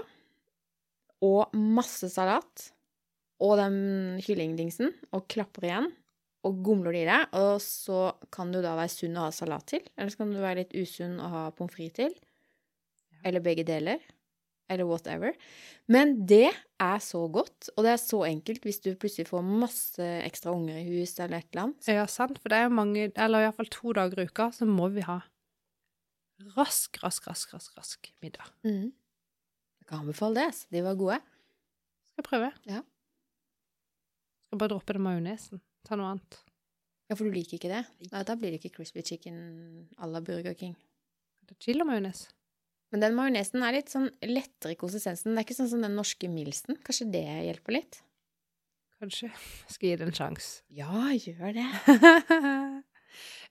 [1.24, 2.70] og masse salat,
[3.44, 5.88] og den kyllingdingsen, og klapper igjen,
[6.44, 7.20] og gomler det i.
[7.40, 10.40] Og så kan du da være sunn og ha salat til, eller så kan du
[10.44, 12.16] være litt usunn og ha pommes frites til.
[13.24, 14.00] Eller begge deler.
[14.72, 15.36] Eller whatever.
[15.92, 16.48] Men det
[16.82, 20.80] er så godt, og det er så enkelt hvis du plutselig får masse ekstra unger
[20.80, 21.90] i hus eller et eller annet.
[21.92, 25.04] Ja, sant, for det er mange, eller iallfall to dager i uka, så må vi
[25.06, 25.20] ha
[26.56, 28.48] rask, rask, rask, rask, rask middag.
[28.64, 28.92] Mm.
[29.84, 30.48] Jeg kan anbefale det.
[30.54, 30.68] altså.
[30.72, 31.20] De var gode.
[32.08, 32.50] Skal jeg prøve?
[32.70, 32.82] Ja.
[34.48, 35.62] Skal bare droppe den majonesen.
[35.84, 36.40] Ta noe annet.
[37.10, 37.84] Ja, for du liker ikke det?
[38.14, 39.36] Nei, da blir det ikke crispy chicken
[40.00, 40.76] à la Burger King.
[41.44, 42.30] Det er Chili majones.
[42.94, 45.34] Men den majonesen er litt sånn lettere i konsistensen.
[45.34, 46.78] Det er ikke sånn som den norske Milsen.
[46.86, 48.02] Kanskje det hjelper litt?
[49.02, 49.32] Kanskje.
[49.34, 50.52] Jeg skal gi det en sjanse.
[50.78, 51.66] Ja, gjør det.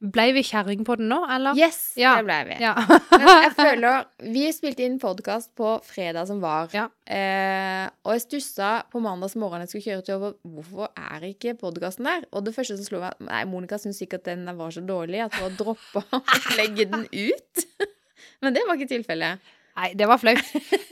[0.03, 1.55] Blei vi kjerring på den nå, eller?
[1.59, 2.17] Yes, Ja.
[2.19, 2.57] det ble vi.
[2.65, 2.73] Ja.
[3.45, 6.71] Jeg føler Vi spilte inn podkast på fredag som var.
[6.75, 6.89] Ja.
[7.07, 11.55] Eh, og jeg stussa på mandags morgen jeg skulle kjøre til over hvorfor er ikke
[11.61, 12.27] podkasten der?
[12.33, 15.35] Og det første som slo meg Nei, Monica syntes sikkert den var så dårlig at
[15.39, 16.23] hun har droppa å
[16.59, 17.67] legge den ut.
[18.43, 19.53] Men det var ikke tilfellet.
[19.79, 20.43] Nei, det var flaut.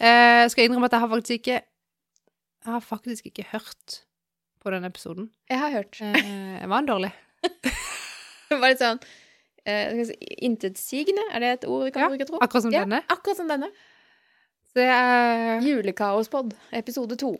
[0.01, 3.99] Uh, skal innrømme at jeg har faktisk ikke Jeg har faktisk ikke hørt
[4.61, 5.31] på den episoden.
[5.49, 5.99] Jeg har hørt.
[6.01, 7.11] Jeg var den dårlig?
[8.51, 8.99] Det var litt sånn
[10.09, 12.41] si, Intetsigende, er det et ord vi kan Ja, bruke, tro?
[12.43, 12.99] Akkurat som Ja, denne.
[13.13, 13.69] akkurat som denne.
[14.73, 17.31] Så jeg, Julekaospod, episode to.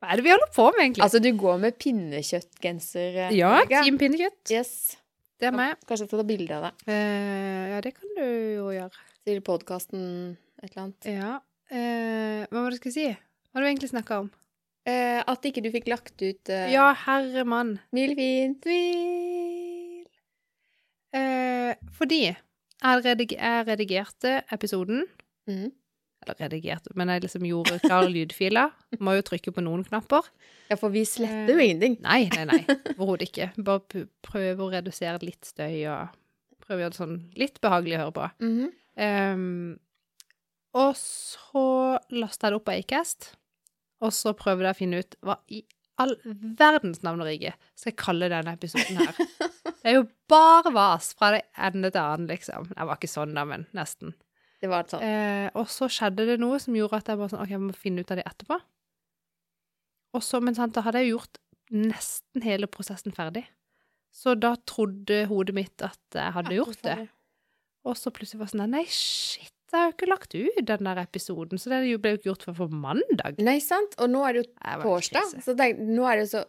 [0.00, 1.04] hva er det vi holder på med, egentlig?
[1.04, 3.20] Altså, du går med pinnekjøttgenser.
[3.36, 4.40] ja, Team Pinnekjøtt.
[4.52, 4.72] Yes.
[5.40, 5.76] Det er meg.
[5.88, 8.24] Kanskje skal ta bilde av deg Eh, ja, det kan du
[8.56, 9.04] jo gjøre.
[9.26, 10.02] til podkasten
[10.62, 11.08] et eller annet.
[11.12, 11.32] Ja.
[11.68, 13.06] Eh, hva var det du skulle si?
[13.10, 14.30] Hva har du egentlig snakka om?
[14.86, 17.74] Eh, at ikke du fikk lagt ut eh, Ja, herre mann.
[17.90, 18.60] Smilefint.
[18.62, 20.06] Tvil.
[21.16, 22.36] Eh, fordi jeg,
[23.04, 25.04] redig jeg redigerte episoden
[25.46, 25.68] Mm.
[26.26, 28.72] Eller redigerte, men jeg liksom gjorde klar lydfiler.
[28.98, 30.26] Må jo trykke på noen knapper.
[30.70, 31.98] Ja, for vi sletter jo ingenting.
[32.04, 32.60] Nei, nei, nei.
[32.98, 33.50] Overhodet ikke.
[33.66, 36.16] Bare prøve å redusere litt støy og
[36.64, 38.28] prøve å gjøre det sånn litt behagelig å høre på.
[38.42, 39.34] Mm -hmm.
[39.34, 39.78] um,
[40.76, 41.64] og så
[42.10, 43.30] lasta jeg det opp på Acast,
[44.04, 45.62] og så prøvde jeg å finne ut hva i
[45.96, 46.12] all
[46.58, 49.16] verdens navn og rike skal jeg kalle denne episoden her.
[49.86, 52.64] Det er jo bare vas fra det ende til annen, liksom.
[52.74, 54.16] Jeg var ikke sånn, da, men nesten.
[54.58, 55.04] Det var sånn.
[55.06, 57.76] Eh, og så skjedde det noe som gjorde at jeg bare sånn OK, jeg må
[57.78, 58.58] finne ut av det etterpå.
[60.16, 61.40] Og så, men sant, da hadde jeg gjort
[61.74, 63.44] nesten hele prosessen ferdig.
[64.16, 66.96] Så da trodde hodet mitt at jeg hadde gjort det.
[67.86, 70.88] Og så plutselig var det sånn Nei, shit, jeg har jo ikke lagt ut den
[70.88, 71.60] der episoden.
[71.60, 73.42] Så det ble jo ikke gjort før for mandag.
[73.44, 73.98] Nei, sant?
[74.00, 76.46] Og nå er det jo torsdag, så det, nå er det jo så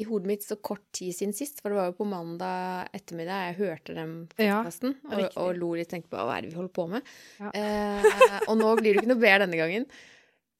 [0.00, 3.50] i hodet mitt så kort tid siden sist, for det var jo på mandag ettermiddag
[3.50, 6.58] jeg hørte Ja, podkasten og, og lo litt, og tenkte på hva er det vi
[6.58, 7.12] holder på med?
[7.38, 7.52] Ja.
[7.52, 8.08] Eh,
[8.48, 9.86] og nå blir det ikke noe bedre denne gangen.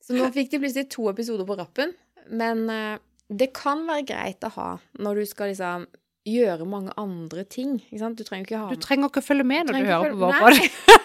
[0.02, 1.92] Så nå fikk de plutselig to episoder på rappen,
[2.30, 2.98] men eh,
[3.32, 5.86] det kan være greit å ha når du skal liksom
[6.28, 7.78] gjøre mange andre ting.
[7.90, 10.38] Du trenger ikke ha Du trenger ikke følge med når du du hører på vår
[10.42, 11.00] podd.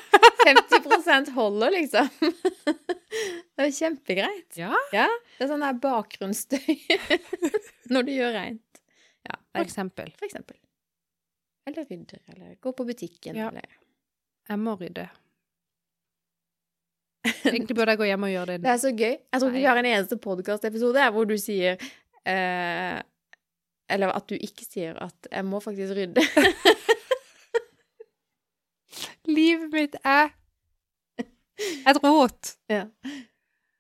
[0.48, 2.10] 50 holder, liksom.
[3.58, 4.58] Det er kjempegreit.
[4.60, 4.70] Ja.
[4.94, 6.76] Det er sånn der bakgrunnsstøy
[7.94, 8.82] når du gjør reint.
[9.28, 10.12] Ja, For eksempel.
[10.20, 10.58] for eksempel.
[11.68, 13.50] Eller rydder, eller gå på butikken, Ja.
[13.50, 13.66] eller
[14.48, 15.08] Jeg må rydde.
[17.54, 18.64] Egentlig burde jeg gå hjem og gjøre det.
[18.64, 19.16] Det er så gøy.
[19.16, 21.78] Jeg tror ikke vi har en eneste podkastepisode hvor du sier
[22.28, 22.98] eh,
[23.90, 26.26] Eller at du ikke sier at 'jeg må faktisk rydde'.
[29.38, 30.30] Livet mitt er
[31.90, 32.56] et rot.
[32.70, 32.86] ja.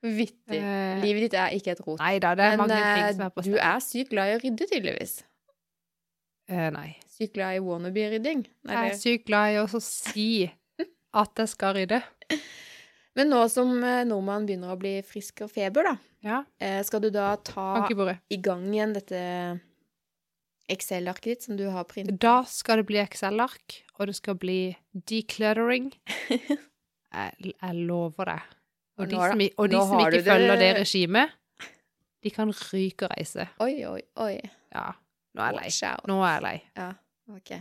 [0.04, 0.60] Vittig.
[0.62, 1.98] Uh, Livet ditt er ikke et rot.
[2.00, 4.30] Nei da, det er Men mange eh, ting som er på du er sykt glad
[4.30, 5.16] i å rydde, tydeligvis.
[6.52, 6.92] Uh, nei.
[7.18, 8.46] Sykt glad i wannabe-rydding.
[8.70, 10.30] Jeg er sykt glad i å si
[11.18, 12.00] at jeg skal rydde.
[13.18, 16.44] Men nå som nordmannen begynner å bli frisk og feber, da, Ja.
[16.62, 17.88] eh, skal du da ta
[18.30, 19.60] i gang igjen dette
[20.70, 22.20] Excel-arket ditt som du har printet?
[22.20, 25.94] Da skal det bli Excel-ark, og det skal bli decluttering.
[27.18, 28.42] Jeg, jeg lover deg.
[29.00, 31.30] Og Og de som, og de som ikke det- følger det regimet,
[32.22, 33.46] de kan ryke og reise.
[33.64, 34.34] Oi, oi, oi.
[34.76, 34.92] Ja,
[35.34, 35.94] nå er jeg lei.
[36.12, 36.62] Nå er jeg lei.
[36.76, 36.90] Ja,
[37.34, 37.52] ok.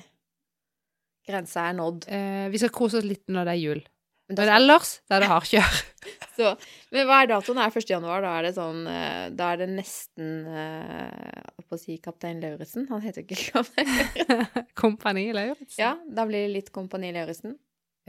[1.29, 2.09] Grensa er nådd.
[2.09, 3.83] Eh, vi skal kose oss litt når det er jul.
[4.27, 5.77] Men, Men ellers da er det hardkjør.
[6.39, 6.55] så,
[6.95, 7.61] men hva er datoen?
[7.63, 7.91] Er 1.
[7.91, 8.25] januar?
[8.25, 12.89] Da er det sånn eh, Da er det nesten Holdt på å si Kaptein Lauritzen.
[12.91, 14.67] Han heter jo ikke Kaptein Lauritzen.
[14.83, 15.79] Kompani Lauritzen.
[15.79, 17.55] Ja, da blir det litt Kompani Lauritzen.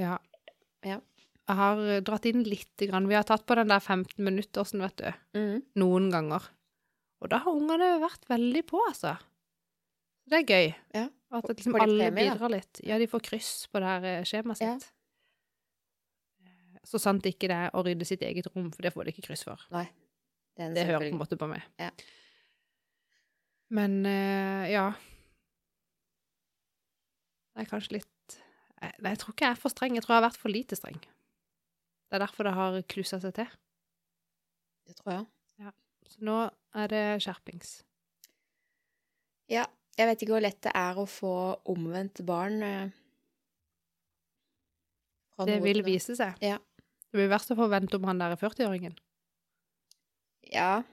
[0.02, 0.18] Ja.
[0.86, 1.00] Ja.
[1.48, 3.08] Jeg har eh, dratt inn lite grann.
[3.08, 5.10] Vi har tatt på den der 15 minutter, vet du.
[5.38, 5.62] Mm.
[5.80, 6.50] Noen ganger.
[7.24, 9.16] Og da har ungene vært veldig på, altså.
[10.28, 10.74] Det er gøy.
[10.98, 11.08] Ja.
[11.38, 12.82] At liksom alle premie, bidrar litt.
[12.86, 14.86] Ja, de får kryss på det her skjemaet sitt.
[14.86, 14.94] Eh,
[16.88, 19.26] Så sant ikke det er å rydde sitt eget rom, for det får de ikke
[19.28, 19.64] kryss for.
[19.74, 19.88] Nei.
[20.58, 21.66] Det, Det hører på en måte på meg.
[21.78, 21.92] Ja.
[23.68, 24.86] Men uh, ja
[27.52, 28.38] Det er kanskje litt
[28.80, 29.98] eh, Nei, jeg tror ikke jeg er for streng.
[29.98, 31.00] Jeg tror jeg har vært for lite streng.
[32.08, 33.50] Det er derfor det har klussa seg til.
[34.88, 35.74] Det tror jeg.
[36.08, 36.38] Så nå
[36.80, 37.82] er det skjerpings.
[39.52, 39.66] Ja.
[39.98, 41.34] Jeg vet ikke hvor lett det er å få
[41.74, 42.62] omvendt barn.
[42.62, 42.88] Uh,
[45.50, 46.38] Det vil vise seg.
[46.46, 46.60] Ja.
[47.18, 48.94] Det blir verst å få vente om han der er 40-åringen.
[50.54, 50.84] Ja.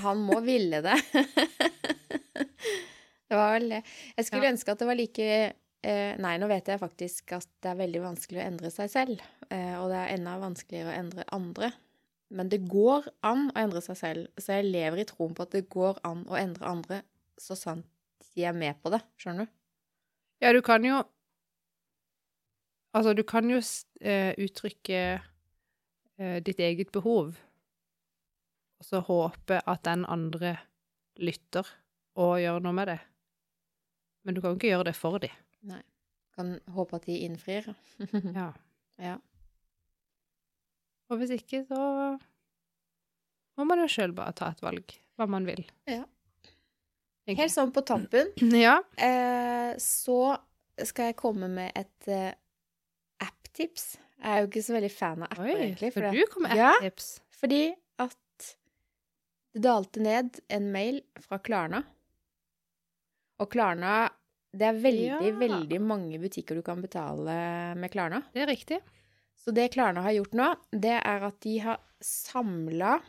[0.00, 0.94] Han må ville det.
[3.28, 3.82] det var vel det.
[4.16, 4.52] Jeg skulle Ja.
[4.54, 5.26] ønske at det var like
[5.84, 9.20] eh, Nei, nå vet jeg faktisk at det er veldig vanskelig å endre seg selv.
[9.50, 11.68] Eh, og det er enda vanskeligere å endre andre.
[12.32, 14.32] Men det går an å endre seg selv.
[14.40, 17.02] Så jeg lever i troen på at det går an å endre andre
[17.36, 17.84] så sant
[18.32, 19.04] de er med på det.
[19.20, 19.52] Skjønner du?
[20.40, 21.04] Ja, du kan jo
[22.94, 25.18] Altså, du kan jo eh, uttrykke
[26.16, 27.34] ditt eget behov,
[28.78, 30.52] og så håpe at den andre
[31.18, 31.66] lytter
[32.14, 33.00] og gjør noe med det.
[34.24, 35.34] Men du kan jo ikke gjøre det for dem.
[35.68, 35.82] Nei.
[36.34, 37.68] Kan håpe at de innfrir.
[38.38, 38.48] Ja.
[38.98, 39.16] ja.
[41.10, 41.80] Og hvis ikke, så
[43.58, 45.62] må man jo sjøl bare ta et valg, hva man vil.
[45.86, 46.02] Ja.
[47.24, 47.40] Egentlig.
[47.44, 48.32] Helt sånn på tampen
[48.66, 48.78] Ja.
[49.00, 50.36] Eh, så
[50.84, 52.32] skal jeg komme med et eh,
[53.24, 53.94] app-tips.
[54.24, 55.90] Jeg er jo ikke så veldig fan av apper, Oi, egentlig.
[55.92, 57.08] for for du kom med app-tips.
[57.20, 57.62] Ja, Fordi
[58.00, 58.46] at
[59.54, 61.82] det dalte ned en mail fra Klarna.
[63.42, 64.10] Og Klarna
[64.54, 65.18] Det er veldig, Ja.
[65.34, 68.22] veldig mange butikker du kan betale med Klarna.
[68.32, 68.78] Det er riktig.
[69.36, 73.00] Så det Klarna har gjort nå, det er at de har samla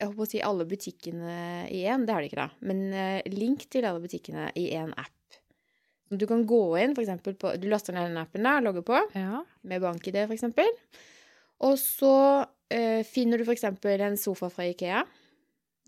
[0.00, 2.50] Jeg holdt på å si alle butikkene i én, det har de ikke, da.
[2.62, 5.17] Men eh, link til alle butikkene i én app.
[6.10, 9.00] Du kan gå inn, for eksempel på Du laster ned den appen der, logger på
[9.14, 9.42] Ja.
[9.62, 10.68] med bank-ID, eksempel.
[11.60, 15.02] Og så eh, finner du eksempel en sofa fra Ikea.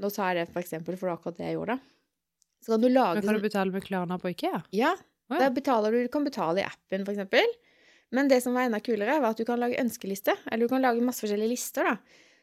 [0.00, 1.78] Nå tar jeg det for eksempel, for det var akkurat det jeg gjorde.
[2.64, 4.62] Så kan du lage Men kan du sånn- betale med Klarna på IKEA?
[4.72, 4.96] Ja,
[5.30, 5.48] Oh, ja.
[5.48, 7.46] du, du kan betale i appen, eksempel.
[8.10, 10.34] Men det som var enda kulere, var at du kan lage ønskeliste.
[10.50, 11.96] Eller du kan lage masse forskjellige lister, da.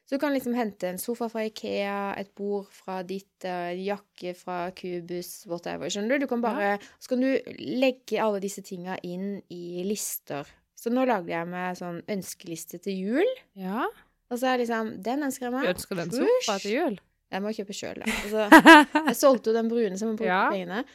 [0.07, 3.81] Så du kan liksom hente en sofa fra Ikea, et bord fra ditt, eh, en
[3.83, 5.89] jakke fra Cubus, whatever.
[5.91, 6.23] Skjønner du?
[6.23, 10.47] Du kan bare Så kan du legge alle disse tinga inn i lister.
[10.77, 13.33] Så nå lagde jeg meg sånn ønskeliste til jul.
[13.59, 13.83] Ja.
[14.31, 15.67] Og så er liksom Den ønsker jeg meg.
[15.67, 16.97] Du ønsker den sofa til jul?
[17.31, 18.07] Jeg må kjøpe sjøl, da.
[18.23, 18.47] Altså,
[19.09, 20.49] jeg solgte jo den brune som jeg brukte Ja.
[20.53, 20.85] pengene.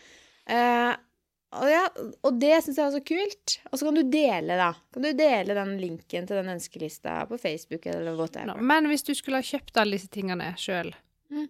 [0.49, 0.97] Eh,
[1.53, 1.83] og, ja,
[2.25, 3.57] og det syns jeg var så kult.
[3.71, 4.71] Og så kan du dele, da.
[4.95, 8.61] Kan du dele den linken til den ønskelista på Facebook eller whatever.
[8.61, 10.93] men hvis du skulle ha kjøpt alle disse tingene sjøl,
[11.33, 11.49] Mm.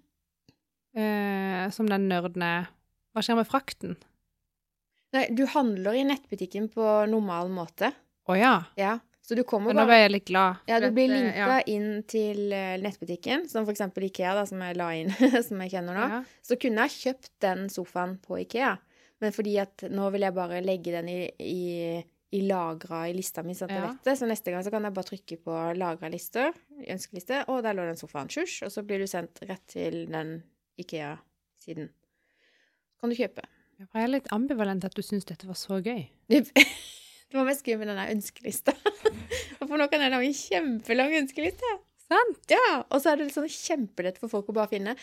[0.95, 2.69] eh, som den nerden er,
[3.15, 3.97] hva skjer med frakten?
[5.13, 7.91] Nei, du handler i nettbutikken på normal måte.
[8.29, 8.53] Å ja.
[8.81, 8.99] Ja.
[9.23, 10.63] Så du kommer Men nå ble jeg litt glad.
[10.67, 11.59] Ja, du blir linka ja.
[11.71, 15.13] inn til eh, nettbutikken, som for eksempel Ikea, da, som jeg la inn,
[15.47, 16.07] som jeg kjenner nå.
[16.17, 16.23] Ja.
[16.43, 18.73] Så kunne jeg kjøpt den sofaen på Ikea,
[19.23, 22.03] men fordi at nå vil jeg bare legge den i, i,
[22.35, 24.15] i lagra i lista mi, sånn at jeg vet det.
[24.19, 26.57] Så neste gang så kan jeg bare trykke på lagra lister,
[26.91, 28.31] ønskeliste, og der lå den sofaen.
[28.33, 30.41] Sjusj, og så blir du sendt rett til den
[30.83, 31.91] Ikea-siden.
[31.93, 33.47] Så kan du kjøpe.
[33.83, 36.05] Jeg er litt ambivalent at du syns dette var så gøy.
[36.31, 36.45] Det
[37.39, 38.75] var mest gøy med den ønskelista.
[39.63, 41.71] For nå kan jeg lage en kjempelang ønskeliste.
[42.13, 42.41] Sant?
[42.53, 44.97] Ja, og så er det sånn kjempelett for folk å bare finne.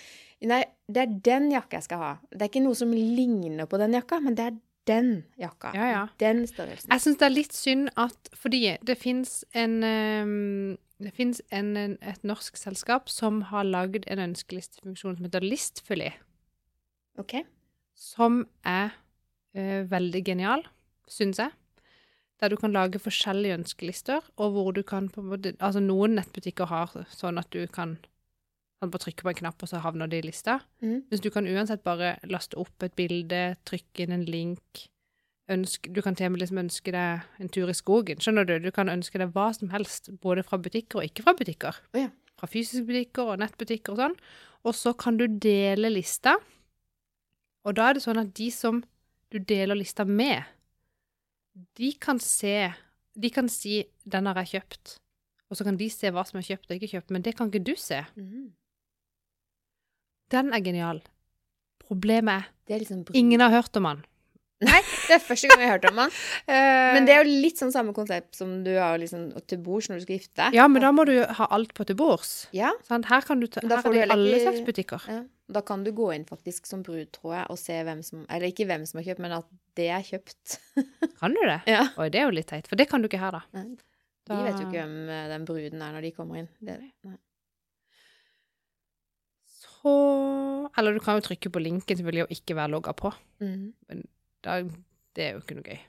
[0.45, 2.12] Nei, det er den jakka jeg skal ha.
[2.32, 5.10] Det er ikke noe som ligner på den jakka, men det er den
[5.41, 5.72] jakka.
[5.78, 6.03] Ja, ja.
[6.22, 6.89] Den størrelsen.
[6.93, 12.26] Jeg syns det er litt synd at Fordi det fins en ehm, Det fins et
[12.28, 16.10] norsk selskap som har lagd en ønskelistefunksjon som heter Listfully,
[17.22, 17.38] OK?
[17.99, 18.93] som er
[19.55, 20.64] ø, veldig genial,
[21.12, 21.51] syns jeg.
[22.40, 25.22] Der du kan lage forskjellige ønskelister, og hvor du kan på
[25.60, 27.98] Altså, noen nettbutikker har sånn at du kan
[28.80, 30.62] sånn, bare trykke på en knapp, og så havner det i lista.
[30.82, 31.02] Mm.
[31.10, 34.88] Mens du kan uansett bare laste opp et bilde, trykke inn en link
[35.50, 38.22] ønske, Du kan til og med liksom ønske deg en tur i skogen.
[38.22, 38.60] Skjønner du?
[38.62, 41.82] Du kan ønske deg hva som helst, både fra butikker og ikke fra butikker.
[41.94, 42.12] Oh, ja.
[42.40, 44.16] Fra fysiske butikker og nettbutikker og sånn.
[44.68, 46.38] Og så kan du dele lista.
[47.66, 48.84] Og da er det sånn at de som
[49.34, 50.46] du deler lista med,
[51.78, 52.72] de kan se
[53.20, 54.99] De kan si 'den har jeg kjøpt',
[55.49, 57.49] og så kan de se hva som er kjøpt og ikke kjøpt, men det kan
[57.49, 58.05] ikke du se.
[58.16, 58.53] Mm.
[60.32, 61.01] Den er genial.
[61.80, 64.05] Problemet er Det er liksom ingen har hørt om han.
[64.60, 66.12] Nei, det er første gang jeg har hørt om han.
[66.49, 69.88] Men Men det er jo litt sånn samme konsept som du har liksom til bords
[69.88, 70.57] når du skal gifte deg.
[70.60, 72.34] Ja, men da må du ha alt på til bords.
[72.55, 75.05] Ja, Sånn, Her kan du ta Her har du alle slags butikker.
[75.07, 75.22] ja.
[75.49, 78.51] Da kan du gå inn faktisk som brud, tror jeg, og se hvem som Eller
[78.51, 79.47] ikke hvem som har kjøpt, men at
[79.80, 80.60] det er kjøpt.
[81.24, 81.55] Kan du det?
[81.66, 81.88] Ja.
[81.97, 83.41] Oi, det er jo litt teit, for det kan du ikke her, da.
[83.57, 83.64] Nei,
[84.30, 86.51] da De vet jo ikke hvem eh, den bruden er når de kommer inn.
[86.62, 86.76] Det,
[87.07, 87.18] nei.
[89.49, 89.95] Så
[90.78, 93.12] Eller du kan jo trykke på linken, selvfølgelig, og ikke være logga på.
[93.41, 94.03] Mhm.
[94.46, 94.60] Da,
[95.16, 95.80] det er jo ikke noe gøy.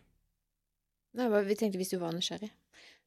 [1.18, 2.50] Nei, vi tenkte hvis du var nysgjerrig.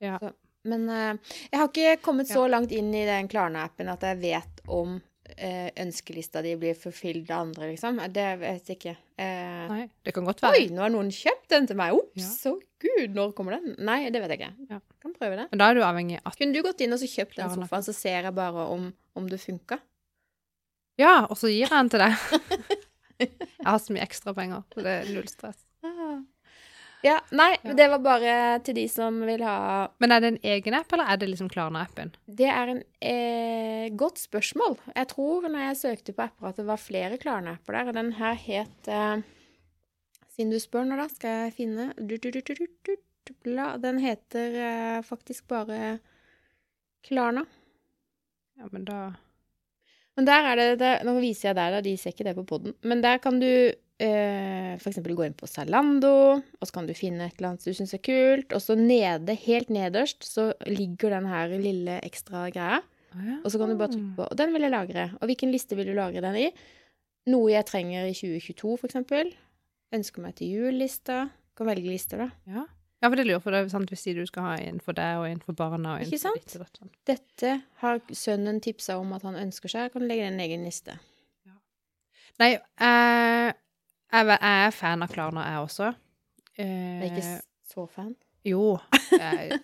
[0.03, 0.17] Ja.
[0.19, 0.33] Så,
[0.67, 1.15] men uh,
[1.51, 5.69] jeg har ikke kommet så langt inn i den Klarna-appen at jeg vet om uh,
[5.83, 7.99] ønskelista di blir forfylt av andre, liksom.
[8.15, 8.95] Det vet jeg ikke.
[9.19, 10.59] Uh, Nei, det kan godt være.
[10.59, 11.95] Oi, nå har noen kjøpt den til meg!
[11.99, 12.29] Ops, Ja.
[12.45, 13.75] så gud, når kommer den?
[13.83, 14.67] Nei, det vet jeg ikke.
[14.71, 14.79] Ja.
[15.03, 15.47] Kan prøve det.
[15.51, 17.55] Men da er du avhengig av at Kunne du gått inn og så kjøpt den
[17.55, 18.89] sofaen, så ser jeg bare om,
[19.19, 19.79] om det funka?
[20.99, 22.79] Ja, og så gir jeg den til deg.
[23.63, 25.59] jeg har så mye ekstra penger, så det er null stress.
[27.03, 27.73] Ja, nei, Ja.
[27.75, 28.33] det var bare
[28.63, 31.49] til de som vil ha Men er det en egen app, eller er det liksom
[31.51, 32.13] Klarna-appen?
[32.31, 34.77] Det er en eh, godt spørsmål.
[34.95, 38.13] Jeg tror når jeg søkte på apper at det var flere Klarna-apper der, og den
[38.13, 39.21] her het eh,
[40.33, 42.95] Siden du spør nå, da, skal jeg finne du, du, du.
[43.83, 45.99] Den heter eh, faktisk bare
[47.03, 47.43] Klarna.
[48.57, 49.11] Ja, men da
[50.17, 51.81] Men der er det, det Nå viser jeg der, da.
[51.85, 52.75] De ser ikke det på poden.
[52.85, 57.29] Men der kan du eh, eksempel gå inn på Zalando, og så kan du finne
[57.29, 58.53] et eller annet du syns er kult.
[58.53, 62.83] Og så nede, helt nederst, så ligger den her lille ekstra greia.
[63.43, 65.09] Og så kan du bare trykke på Og den vil jeg lagre.
[65.21, 66.47] Og hvilken liste vil du lagre den i?
[67.29, 69.29] Noe jeg trenger i 2022, for eksempel.
[69.93, 71.27] Ønsker meg til jul-lista.
[71.53, 72.31] Kan velge lister, da.
[72.49, 72.65] Ja.
[73.03, 75.25] Ja, for det lurer for det sant hvis du skal ha en for deg og
[75.27, 76.45] en for barna og en Ikke for sant?
[76.47, 76.77] ditt og datt.
[76.79, 76.91] sånn.
[77.11, 77.49] Dette
[77.83, 79.89] har sønnen tipsa om at han ønsker seg.
[79.89, 80.95] Jeg kan legge den en egen liste.
[82.41, 83.53] Nei, jeg,
[84.15, 85.91] jeg er fan av Klarna, jeg også.
[86.57, 88.15] Jeg er ikke Eh, så fan.
[88.45, 88.79] jo.
[89.11, 89.59] Jeg,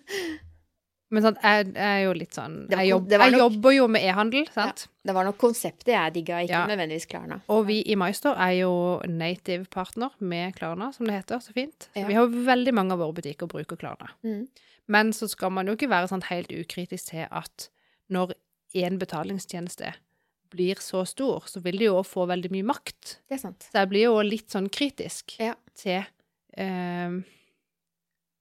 [1.12, 3.88] men sant, jeg, jeg er jo litt sånn var- Jeg, jobb, jeg nok- jobber jo
[3.88, 4.88] med e-handel, sant?
[5.04, 6.68] Det var nok konseptet jeg digga, ikke Ja.
[6.68, 7.42] nødvendigvis Klarna.
[7.50, 11.88] Og vi i MyStore er jo native partner med Klarna, som det heter så fint.
[11.96, 12.08] Så Ja.
[12.08, 14.10] Vi har jo veldig mange av våre butikker bruker Klarna.
[14.24, 14.48] Mm.
[14.88, 17.70] Men så skal man jo ikke være sånn helt ukritisk til at
[18.10, 18.34] når
[18.76, 19.94] én betalingstjeneste
[20.52, 23.18] blir så stor, så vil de jo også få veldig mye makt.
[23.30, 23.60] Det er sant.
[23.72, 25.54] Så jeg blir jo litt sånn kritisk Ja.
[25.76, 26.06] til
[26.58, 27.10] eh,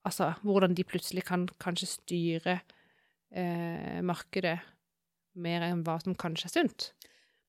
[0.09, 2.59] Altså hvordan de plutselig kan kanskje styre
[3.31, 4.59] eh, markedet
[5.39, 6.89] mer enn hva som kanskje er sunt.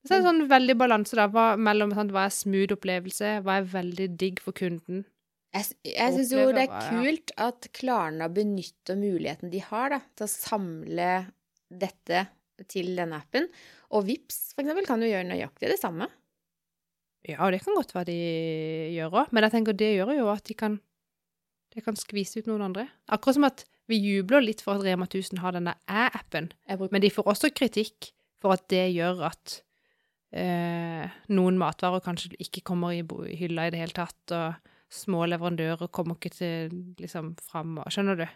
[0.06, 3.58] Så er det sånn veldig balanse da, hva, mellom sant, hva er smooth opplevelse, hva
[3.60, 5.02] er veldig digg for kunden.
[5.50, 10.28] Jeg, jeg syns jo det er kult at Klarna benytter muligheten de har da, til
[10.28, 11.10] å samle
[11.68, 12.24] dette
[12.70, 13.48] til denne appen.
[13.90, 16.08] Og Vips for eksempel, kan jo gjøre nøyaktig det samme.
[17.28, 18.20] Ja, det kan godt være de
[18.94, 20.78] gjør òg, men jeg tenker det gjør jo at de kan,
[21.74, 22.88] det kan skvise ut noen andre.
[23.12, 26.50] Akkurat som at vi jubler litt for at Rema 1000 har denne æ-appen,
[26.90, 29.60] men de får også kritikk for at det gjør at
[30.32, 33.02] eh, noen matvarer kanskje ikke kommer i
[33.38, 38.22] hylla i det hele tatt, og små leverandører kommer ikke til liksom fram og Skjønner
[38.22, 38.26] du?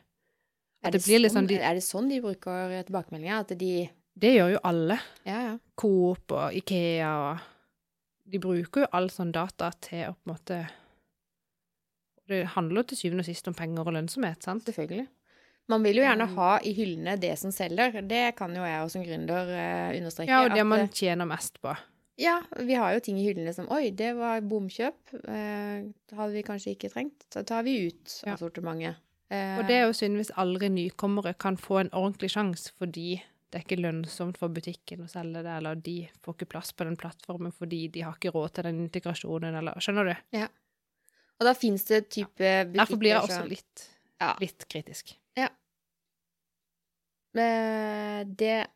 [0.85, 3.41] At det blir litt sånn de, Er det sånn de bruker tilbakemeldinger?
[3.43, 4.99] At de Det gjør jo alle.
[5.26, 5.55] Ja, ja.
[5.80, 7.51] Coop og Ikea og
[8.30, 10.59] De bruker jo all sånn data til å på en måte
[12.29, 14.64] Det handler jo til syvende og sist om penger og lønnsomhet, sant?
[14.64, 15.07] Selvfølgelig.
[15.68, 16.35] Man vil jo gjerne Mm.
[16.37, 18.07] ha i hyllene det som selger.
[18.07, 20.29] Det kan jo jeg også som gründer eh, understreke.
[20.29, 21.75] Ja, og det at, man eh, tjener mest på.
[22.18, 25.14] Ja, vi har jo ting i hyllene som Oi, det var bomkjøp.
[25.27, 27.25] Eh, det hadde vi kanskje ikke trengt.
[27.33, 28.33] Så tar vi ut Ja.
[28.35, 28.97] av sortimentet.
[29.31, 33.22] Eh, Og det er jo synd hvis aldri nykommere kan få en ordentlig sjanse fordi
[33.51, 36.85] det er ikke lønnsomt for butikken å selge det, eller de får ikke plass på
[36.85, 40.39] den plattformen fordi de har ikke råd til den integrasjonen, eller Skjønner du?
[41.41, 43.89] Og da fins det type butikker Derfor blir jeg også litt,
[44.22, 44.35] Ja.
[44.41, 45.16] litt kritisk.
[45.37, 45.49] Ja.
[47.35, 48.66] det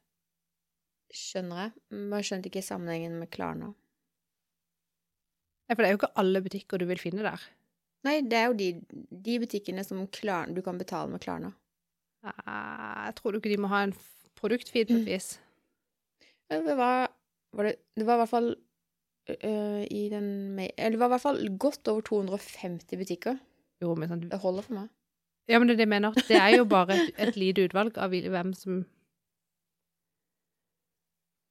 [1.14, 1.72] skjønner jeg.
[1.94, 3.70] Men jeg skjønte ikke sammenhengen med Klarna.
[5.68, 7.40] Ja, for det er jo ikke alle butikker du vil finne der.
[8.06, 8.68] Nei, det er jo de,
[9.11, 11.52] de butikkene som Klarna, du kan betale med Klarna.
[12.24, 13.94] Eh, Jeg tror du ikke de må ha en
[14.38, 15.28] produktfeed på et vis.
[16.50, 17.09] Det var,
[17.52, 18.50] var det, det var i hvert fall
[19.29, 23.39] øh, i den Eller det var i hvert fall godt over 250 butikker.
[23.83, 24.89] Jo, men sånn Det holder for meg.
[25.49, 26.16] Ja, men det er det jeg mener.
[26.29, 28.83] Det er jo bare et, et lite utvalg av hvem som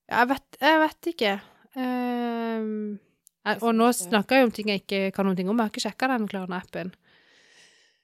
[0.07, 1.31] Jeg vet, jeg vet ikke.
[1.75, 2.99] Um,
[3.43, 5.57] jeg, og nå snakker jeg jo om ting jeg ikke kan noen ting om.
[5.57, 6.93] Jeg har ikke sjekka den Klarna-appen.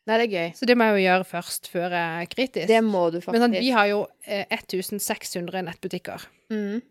[0.03, 0.49] Nei, det er gøy.
[0.57, 2.67] Så det må jeg jo gjøre først, før jeg er kritisk.
[2.67, 3.37] Det må du faktisk.
[3.37, 6.25] men sånn, vi har jo eh, 1600 nettbutikker.
[6.51, 6.81] mm.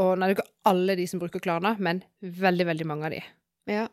[0.00, 3.20] Og det er ikke alle de som bruker Klarna, men veldig, veldig mange av de.
[3.68, 3.86] Ja.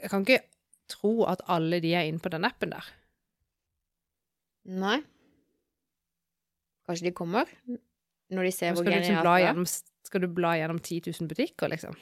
[0.00, 0.42] Jeg kan ikke
[0.90, 2.90] tro at alle de er inne på den appen der.
[4.70, 5.00] Nei.
[6.86, 7.50] Kanskje de kommer?
[8.30, 9.42] Når de ser hvor genialt du liksom det er?
[9.46, 9.66] gjennom,
[10.06, 11.98] skal du bla gjennom 10 000 butikker, liksom?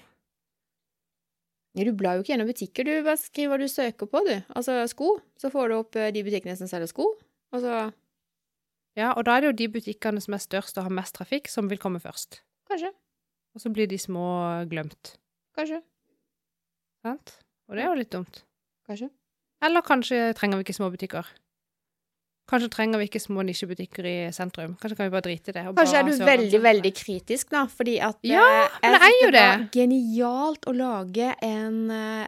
[1.79, 2.85] Du blar jo ikke gjennom butikker.
[2.89, 4.35] Du bare skriver hva du søker på, du.
[4.57, 5.13] Altså sko.
[5.39, 7.13] Så får du opp eh, de butikkene som selger sko.
[7.55, 7.75] Og så
[8.99, 11.47] Ja, og da er det jo de butikkene som er størst og har mest trafikk,
[11.47, 12.41] som vil komme først.
[12.67, 12.91] Kanskje.
[13.57, 14.27] Og så blir de små
[14.71, 15.17] glemt.
[15.57, 15.81] Kanskje.
[17.05, 17.39] Sant?
[17.69, 18.43] Og det er jo litt dumt.
[18.89, 19.11] Kanskje.
[19.65, 21.27] Eller kanskje trenger vi ikke små butikker.
[22.49, 24.77] Kanskje trenger vi ikke små nisjebutikker i sentrum.
[24.81, 25.65] Kanskje kan vi bare drite i det.
[25.77, 29.31] Kanskje er du veldig, veldig kritisk, da, fordi at Ja, eh, men det er jo
[29.35, 29.43] det!
[29.43, 29.69] det.
[29.77, 32.25] genialt å lage en eh,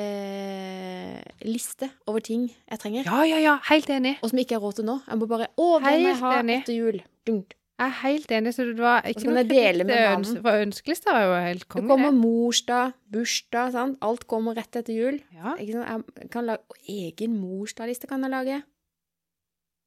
[0.00, 3.58] eh, liste over ting jeg trenger, Ja, ja, ja.
[3.68, 4.16] Helt enig.
[4.22, 4.96] og som ikke har råd til nå.
[5.06, 7.02] Jeg må bare Å, det må jeg ha etter jul.
[7.28, 7.52] Dunk.
[7.80, 8.50] Jeg er helt enig.
[8.52, 10.42] Så det var ikke noe kritikk.
[10.44, 11.88] For ønskelista var jo helt Det konge.
[11.88, 13.96] kommer morsdag, bursdag, sant.
[14.04, 15.16] Alt kommer rett etter jul.
[15.32, 15.54] Ja?
[15.56, 18.58] Jeg kan lage egen morsdagliste kan jeg lage.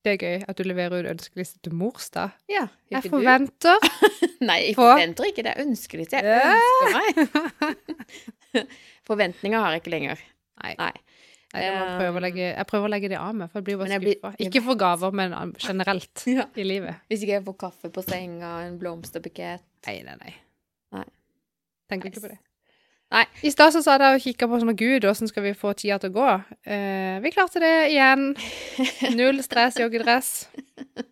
[0.04, 2.34] det er gøy at du leverer ut ønskeliste til morsdag.
[2.52, 2.66] Ja.
[2.92, 3.78] Jeg forventer
[4.50, 5.46] Nei, jeg forventer ikke.
[5.46, 6.18] Det er ønskeliste.
[6.18, 7.78] Jeg ønsker meg.
[9.08, 10.26] Forventninger har jeg ikke lenger.
[10.64, 10.74] Nei.
[10.82, 10.92] Nei.
[11.54, 13.78] Nei, jeg, prøve å legge, jeg prøver å legge det av meg, for jeg blir
[13.78, 14.32] bare skuffa.
[14.42, 15.36] Ikke for gaver, men
[15.68, 16.48] generelt Ja.
[16.58, 16.96] i livet.
[17.12, 20.34] Hvis ikke jeg får kaffe på senga, en blomsterbukett Nei, nei, nei.
[20.98, 21.06] Nei.
[21.92, 22.40] Tenker ikke på det.
[23.14, 23.26] Nei.
[23.46, 26.00] I stad så sa jeg og kikka på sånn Gud, åssen skal vi få tida
[26.02, 26.30] til å gå?
[26.66, 28.32] Uh, vi klarte det igjen.
[29.20, 30.32] Null stress, joggedress.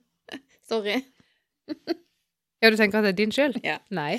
[0.71, 1.01] Sorry.
[2.61, 3.59] Ja, du tenker at det er din skyld?
[3.65, 3.77] Ja.
[3.93, 4.15] Nei.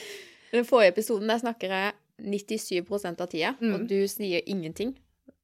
[0.53, 1.93] I den forrige episoden der snakker jeg
[2.23, 3.73] 97% av tida, Mm.
[3.75, 4.93] og du sier ingenting.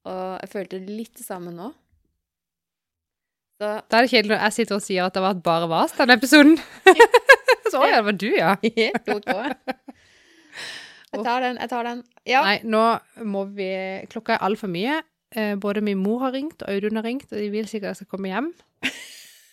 [0.07, 1.73] Og jeg følte litt det samme nå.
[3.59, 5.69] Så Da er det kjedelig når jeg sitter og sier at det har vært bare
[5.71, 6.55] vas, denne episoden.
[7.73, 8.53] så ja, det var du, ja.
[8.55, 9.33] OK.
[11.09, 12.03] Jeg tar den, jeg tar den.
[12.29, 12.43] Ja.
[12.45, 12.85] Nei, nå
[13.27, 13.71] må vi
[14.13, 15.01] Klokka er altfor mye.
[15.35, 18.03] Eh, både min mor har ringt, og Audun har ringt, og de vil sikkert jeg
[18.03, 18.53] skal komme hjem.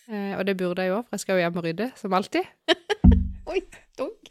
[0.06, 2.44] Eh, og det burde jeg jo, for jeg skal jo hjem og rydde, som alltid.
[3.50, 3.58] Oi,
[3.98, 4.28] dunk.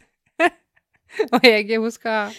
[1.26, 2.32] Og Hege, hun skal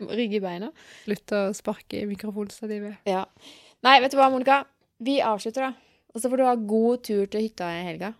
[0.00, 0.72] Rygge i beina.
[1.04, 2.96] slutte å sparke i mikrofonstativet.
[3.06, 3.24] Ja.
[3.84, 4.62] Nei, vet du hva, Monica?
[5.04, 5.74] Vi avslutter, da.
[6.14, 8.12] Og så får du ha god tur til hytta i helga.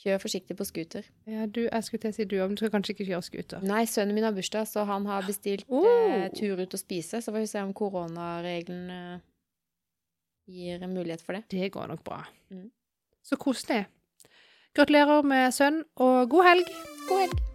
[0.00, 1.04] Kjør forsiktig på scooter.
[1.28, 3.64] Ja, du, jeg skulle til å si du, men du skal kanskje ikke kjøre scooter.
[3.66, 5.84] Nei, sønnen min har bursdag, så han har bestilt Oh.
[5.84, 7.20] eh, tur ut og spise.
[7.20, 9.20] Så får vi se om koronareglene
[10.48, 11.44] gir en mulighet for det.
[11.52, 12.22] Det går nok bra.
[12.50, 12.70] Mm.
[13.26, 13.84] Så koselig.
[14.74, 16.74] Gratulerer med sønn, og god helg!
[17.10, 17.49] God helg!